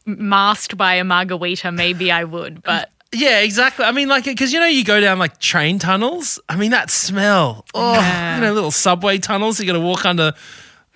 masked 0.05 0.77
by 0.77 0.95
a 0.95 1.03
margarita, 1.03 1.71
maybe 1.71 2.11
I 2.11 2.23
would, 2.23 2.63
but 2.63 2.91
Yeah, 3.13 3.39
exactly. 3.39 3.85
I 3.85 3.91
mean, 3.91 4.07
like, 4.09 4.25
because 4.25 4.51
you 4.51 4.59
know, 4.59 4.65
you 4.65 4.83
go 4.83 4.99
down 4.99 5.19
like 5.19 5.39
train 5.39 5.79
tunnels. 5.79 6.39
I 6.49 6.55
mean, 6.55 6.71
that 6.71 6.89
smell. 6.89 7.65
Oh, 7.73 7.93
Yeah. 7.93 8.35
you 8.35 8.41
know, 8.41 8.53
little 8.53 8.71
subway 8.71 9.17
tunnels. 9.19 9.59
You 9.59 9.65
got 9.67 9.73
to 9.73 9.79
walk 9.79 10.05
under 10.05 10.33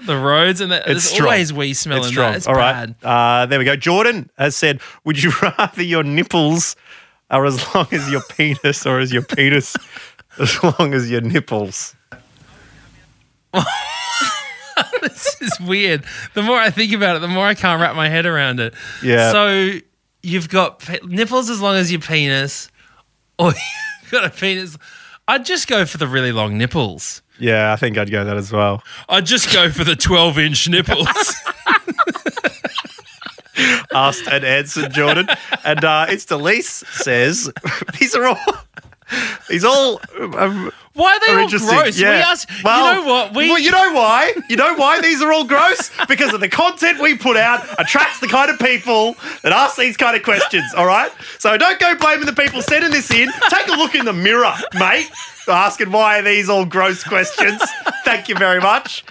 the 0.06 0.18
roads, 0.18 0.60
and 0.62 0.72
that, 0.72 0.82
It's 0.82 0.88
there's 0.88 1.04
strong. 1.06 1.28
always 1.30 1.54
wee 1.54 1.74
smell 1.74 1.98
It's 2.00 2.08
in 2.08 2.14
strong. 2.14 2.32
that. 2.32 2.38
It's 2.38 2.48
All 2.48 2.56
right. 2.56 2.88
bad. 3.02 3.08
Uh, 3.08 3.46
there 3.46 3.60
we 3.60 3.66
go. 3.66 3.76
Jordan 3.76 4.30
has 4.38 4.56
said, 4.56 4.82
would 5.06 5.22
you 5.22 5.32
rather 5.42 5.84
your 5.84 6.04
nipples 6.04 6.76
are 7.30 7.46
as 7.46 7.64
long 7.76 7.88
as 7.92 8.10
your 8.10 8.22
penis 8.30 8.86
or 8.86 9.00
is 9.00 9.12
your 9.14 9.24
penis 9.24 9.76
as 10.40 10.64
long 10.64 10.94
as 10.94 11.10
your 11.12 11.22
nipples? 11.22 11.96
this 15.02 15.42
is 15.42 15.60
weird. 15.60 16.04
The 16.34 16.42
more 16.44 16.58
I 16.58 16.70
think 16.70 16.94
about 16.94 17.16
it, 17.16 17.20
the 17.20 17.28
more 17.28 17.46
I 17.46 17.54
can't 17.56 17.82
wrap 17.82 17.96
my 17.96 18.10
head 18.10 18.26
around 18.26 18.60
it. 18.60 18.74
Yeah. 19.04 19.32
So 19.32 19.80
you've 20.28 20.50
got 20.50 20.80
pe- 20.80 21.00
nipples 21.06 21.50
as 21.50 21.62
long 21.62 21.76
as 21.76 21.92
your 21.92 22.02
penis, 22.02 22.70
or 23.40 23.48
you've 23.48 24.12
got 24.12 24.26
a 24.26 24.30
penis. 24.30 24.78
I'd 25.28 25.46
just 25.46 25.68
go 25.68 25.86
for 25.86 25.98
the 25.98 26.08
really 26.08 26.32
long 26.32 26.58
nipples. 26.58 27.22
Yeah, 27.40 27.72
I 27.72 27.76
think 27.76 27.98
I'd 27.98 28.12
go 28.12 28.24
that 28.24 28.38
as 28.38 28.52
well. 28.52 28.82
I'd 29.10 29.26
just 29.26 29.54
go 29.54 29.70
for 29.70 29.84
the 29.84 29.96
12 29.96 30.40
inch 30.40 30.70
nipples. 30.70 31.08
asked 33.94 34.28
and 34.28 34.44
answered, 34.44 34.94
Jordan. 34.94 35.28
And 35.64 35.84
uh, 35.84 36.06
it's 36.10 36.26
Delise 36.26 36.86
says 36.88 37.52
these 38.00 38.16
are 38.16 38.26
all 38.26 38.38
these 39.50 39.64
all 39.64 40.02
um, 40.36 40.72
Why 40.98 41.14
are 41.14 41.20
they 41.20 41.34
are 41.34 41.40
all 41.42 41.50
gross? 41.50 42.00
Yeah. 42.00 42.10
We 42.10 42.24
asked, 42.24 42.50
Well, 42.64 42.96
you 42.96 43.02
know 43.02 43.08
what? 43.08 43.36
We, 43.36 43.50
well, 43.50 43.60
you 43.60 43.72
know 43.72 43.94
why? 43.94 44.34
You 44.50 44.56
know 44.56 44.74
why 44.76 45.00
these 45.00 45.22
are 45.22 45.32
all 45.32 45.46
gross? 45.46 45.92
Because 46.08 46.34
of 46.34 46.42
the 46.42 46.50
content 46.50 47.00
we 47.00 47.16
put 47.16 47.38
out 47.38 47.64
attracts 47.80 48.20
the 48.20 48.28
kind 48.28 48.50
of 48.50 48.58
people 48.58 49.16
that 49.44 49.52
ask 49.52 49.78
these 49.78 49.96
kind 49.96 50.18
of 50.18 50.24
questions. 50.24 50.66
All 50.76 50.88
right. 50.88 51.12
So 51.38 51.56
don't 51.56 51.80
go 51.80 51.96
blaming 51.96 52.26
the 52.26 52.34
people 52.34 52.64
sending 52.64 52.90
this 52.90 53.12
in. 53.12 53.30
Take 53.50 53.68
a 53.68 53.74
look 53.78 53.94
in 53.94 54.06
the 54.06 54.14
mirror, 54.14 54.54
mate. 54.74 55.10
Asking 55.48 55.92
why 55.92 56.20
are 56.20 56.24
these 56.24 56.50
all 56.50 56.66
gross 56.66 57.04
questions? 57.04 57.62
Thank 58.04 58.28
you 58.28 58.36
very 58.36 58.60
much. 58.60 59.06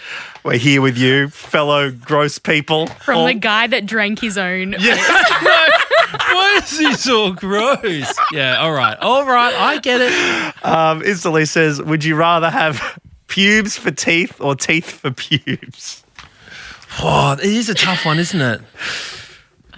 We're 0.45 0.59
here 0.59 0.83
with 0.83 0.99
you, 0.99 1.29
fellow 1.29 1.91
gross 1.91 2.39
people. 2.39 2.89
from 2.89 3.19
All- 3.19 3.27
the 3.27 3.35
guy 3.35 3.67
that 3.69 3.87
drank 3.87 4.21
his 4.21 4.37
own. 4.37 4.75
Why 6.19 6.61
is 6.63 6.79
this 6.79 7.09
all 7.09 7.33
gross? 7.33 8.13
Yeah, 8.33 8.59
all 8.59 8.73
right. 8.73 8.97
All 9.01 9.25
right, 9.27 9.55
I 9.55 9.79
get 9.79 10.01
it. 10.01 10.65
Um, 10.65 11.03
Instantly 11.03 11.45
says, 11.47 11.81
would 11.83 12.05
you 12.05 12.17
rather 12.17 12.51
have 12.51 12.99
pubes 13.29 13.77
for 13.77 13.91
teeth 13.91 14.41
or 14.41 14.55
teeth 14.55 14.91
for 14.91 15.11
pubes? 15.11 16.03
Oh, 17.01 17.33
it 17.33 17.41
is 17.45 17.69
a 17.69 17.75
tough 17.75 18.05
one, 18.07 18.19
isn't 18.19 18.41
it? 18.41 18.61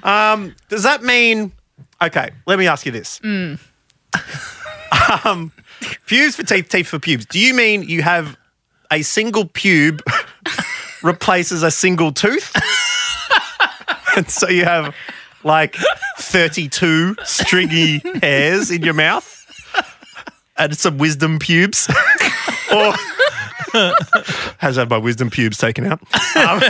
Um, 0.02 0.54
does 0.68 0.84
that 0.84 1.02
mean? 1.02 1.52
Okay, 2.00 2.30
let 2.46 2.58
me 2.58 2.66
ask 2.68 2.86
you 2.86 2.92
this. 2.92 3.20
um, 5.24 5.52
pubes 6.06 6.36
for 6.36 6.44
teeth, 6.44 6.68
teeth 6.68 6.86
for 6.88 6.98
pubes. 6.98 7.26
Do 7.26 7.38
you 7.40 7.54
mean 7.54 7.82
you 7.82 8.02
have 8.02 8.36
a 8.90 9.02
single 9.02 9.44
pube 9.44 10.00
replaces 11.02 11.62
a 11.62 11.70
single 11.70 12.12
tooth, 12.12 12.54
and 14.16 14.30
so 14.30 14.48
you 14.48 14.64
have 14.64 14.94
like 15.44 15.76
32 16.28 17.16
stringy 17.24 17.98
hairs 18.22 18.70
in 18.70 18.82
your 18.82 18.94
mouth 18.94 19.34
and 20.56 20.76
some 20.76 20.98
wisdom 20.98 21.38
pubes. 21.38 21.88
or 22.72 22.94
has 24.58 24.76
had 24.76 24.90
my 24.90 24.98
wisdom 24.98 25.30
pubes 25.30 25.58
taken 25.58 25.86
out. 25.86 26.00
Um, 26.36 26.62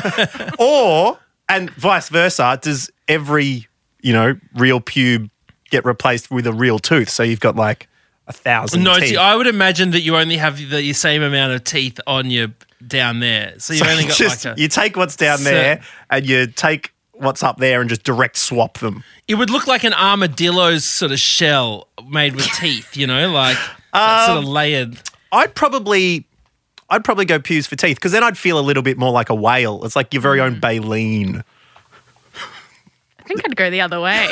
or, 0.58 1.18
and 1.48 1.70
vice 1.70 2.08
versa, 2.08 2.58
does 2.60 2.90
every, 3.08 3.66
you 4.00 4.12
know, 4.12 4.38
real 4.54 4.80
pube 4.80 5.30
get 5.70 5.84
replaced 5.84 6.30
with 6.30 6.46
a 6.46 6.52
real 6.52 6.78
tooth? 6.78 7.08
So 7.08 7.22
you've 7.22 7.40
got 7.40 7.56
like 7.56 7.88
a 8.26 8.32
thousand 8.32 8.82
No, 8.82 8.98
teeth. 8.98 9.10
see, 9.10 9.16
I 9.16 9.34
would 9.34 9.46
imagine 9.46 9.90
that 9.92 10.00
you 10.00 10.16
only 10.16 10.36
have 10.36 10.58
the, 10.58 10.92
same 10.92 11.22
amount 11.22 11.52
of 11.52 11.64
teeth 11.64 11.98
on 12.06 12.30
your 12.30 12.48
down 12.86 13.20
there. 13.20 13.54
So 13.58 13.72
you've 13.74 13.84
So 13.86 13.90
only 13.90 14.02
you 14.04 14.08
got 14.10 14.18
just, 14.18 14.44
like 14.44 14.56
a. 14.56 14.60
you 14.60 14.68
take 14.68 14.96
what's 14.96 15.16
down 15.16 15.38
So- 15.38 15.50
there 15.50 15.80
and 16.10 16.26
you 16.26 16.46
take 16.46 16.92
what's 17.20 17.42
up 17.42 17.58
there 17.58 17.80
and 17.80 17.88
just 17.88 18.02
direct 18.04 18.36
swap 18.36 18.78
them. 18.78 19.04
It 19.26 19.34
would 19.36 19.50
look 19.50 19.66
like 19.66 19.84
an 19.84 19.92
armadillo's 19.94 20.84
sort 20.84 21.12
of 21.12 21.18
shell 21.20 21.88
made 22.08 22.34
with 22.34 22.46
teeth, 22.52 22.96
you 22.96 23.06
know, 23.06 23.30
like 23.30 23.56
that 23.92 24.26
sort 24.26 24.38
of 24.38 24.44
Um, 24.44 24.50
layered. 24.50 24.98
I'd 25.32 25.54
probably 25.54 26.24
I'd 26.90 27.04
probably 27.04 27.26
go 27.26 27.38
pews 27.38 27.66
for 27.66 27.76
teeth 27.76 27.96
because 27.98 28.12
then 28.12 28.24
I'd 28.24 28.38
feel 28.38 28.58
a 28.58 28.62
little 28.62 28.82
bit 28.82 28.96
more 28.96 29.12
like 29.12 29.28
a 29.28 29.34
whale. 29.34 29.84
It's 29.84 29.94
like 29.94 30.14
your 30.14 30.22
very 30.22 30.38
Mm. 30.38 30.42
own 30.44 30.60
baleen. 30.60 31.44
I 33.30 33.34
think 33.34 33.44
I'd 33.44 33.56
go 33.56 33.70
the 33.70 33.80
other 33.80 34.00
way. 34.00 34.26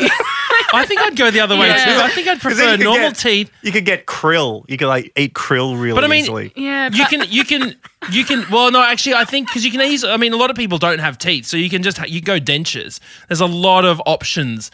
I 0.72 0.84
think 0.86 1.00
I'd 1.00 1.16
go 1.16 1.30
the 1.30 1.40
other 1.40 1.56
way 1.56 1.68
Yeah. 1.68 1.84
too. 1.84 2.00
I 2.02 2.08
think 2.10 2.28
I'd 2.28 2.40
prefer 2.40 2.72
you 2.76 2.84
normal 2.84 3.10
get- 3.10 3.18
teeth. 3.18 3.50
You 3.62 3.72
could 3.72 3.84
get 3.84 4.06
krill. 4.06 4.64
You 4.68 4.76
could 4.76 4.88
like 4.88 5.12
eat 5.16 5.34
krill 5.34 5.80
really 5.80 5.94
But 5.94 6.04
I 6.04 6.08
mean- 6.08 6.22
easily. 6.24 6.52
yeah, 6.56 6.88
You 6.92 7.04
but- 7.04 7.10
can, 7.10 7.24
you 7.28 7.44
can, 7.44 7.76
you 8.10 8.24
can. 8.24 8.44
Well, 8.50 8.70
no, 8.70 8.82
actually, 8.82 9.14
I 9.14 9.24
think 9.24 9.48
because 9.48 9.64
you 9.64 9.70
can 9.70 9.80
easily. 9.82 10.12
I 10.12 10.16
mean, 10.16 10.32
a 10.32 10.36
lot 10.36 10.50
of 10.50 10.56
people 10.56 10.78
don't 10.78 10.98
have 10.98 11.18
teeth, 11.18 11.46
so 11.46 11.56
you 11.56 11.70
can 11.70 11.82
just 11.82 11.98
ha- 11.98 12.06
you 12.08 12.20
go 12.20 12.38
dentures. 12.40 12.98
There's 13.28 13.40
a 13.40 13.46
lot 13.46 13.84
of 13.84 14.00
options 14.06 14.70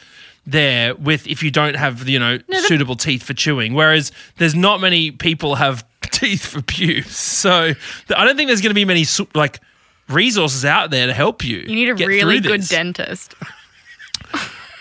there 0.47 0.95
with 0.97 1.27
if 1.29 1.43
you 1.43 1.51
don't 1.53 1.77
have 1.77 2.09
you 2.09 2.19
know 2.19 2.39
suitable 2.63 2.97
teeth 2.97 3.23
for 3.23 3.35
chewing. 3.35 3.75
Whereas 3.75 4.11
there's 4.39 4.55
not 4.55 4.81
many 4.81 5.11
people 5.13 5.55
have 5.57 5.85
teeth 6.11 6.47
for 6.47 6.63
pubes, 6.63 7.17
so 7.17 7.75
th- 7.75 7.77
I 8.19 8.25
don't 8.25 8.37
think 8.37 8.49
there's 8.49 8.61
going 8.61 8.71
to 8.71 8.75
be 8.75 8.85
many 8.85 9.05
su- 9.05 9.29
like 9.35 9.61
resources 10.09 10.65
out 10.65 10.91
there 10.91 11.07
to 11.07 11.13
help 11.13 11.45
you. 11.45 11.59
You 11.59 11.75
need 11.75 11.89
a 11.91 11.95
really 11.95 12.41
good 12.41 12.63
this. 12.63 13.29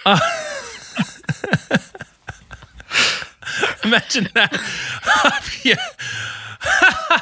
Dentist. 0.06 1.96
Imagine 3.84 4.30
that. 4.34 4.52
yeah. 5.64 5.76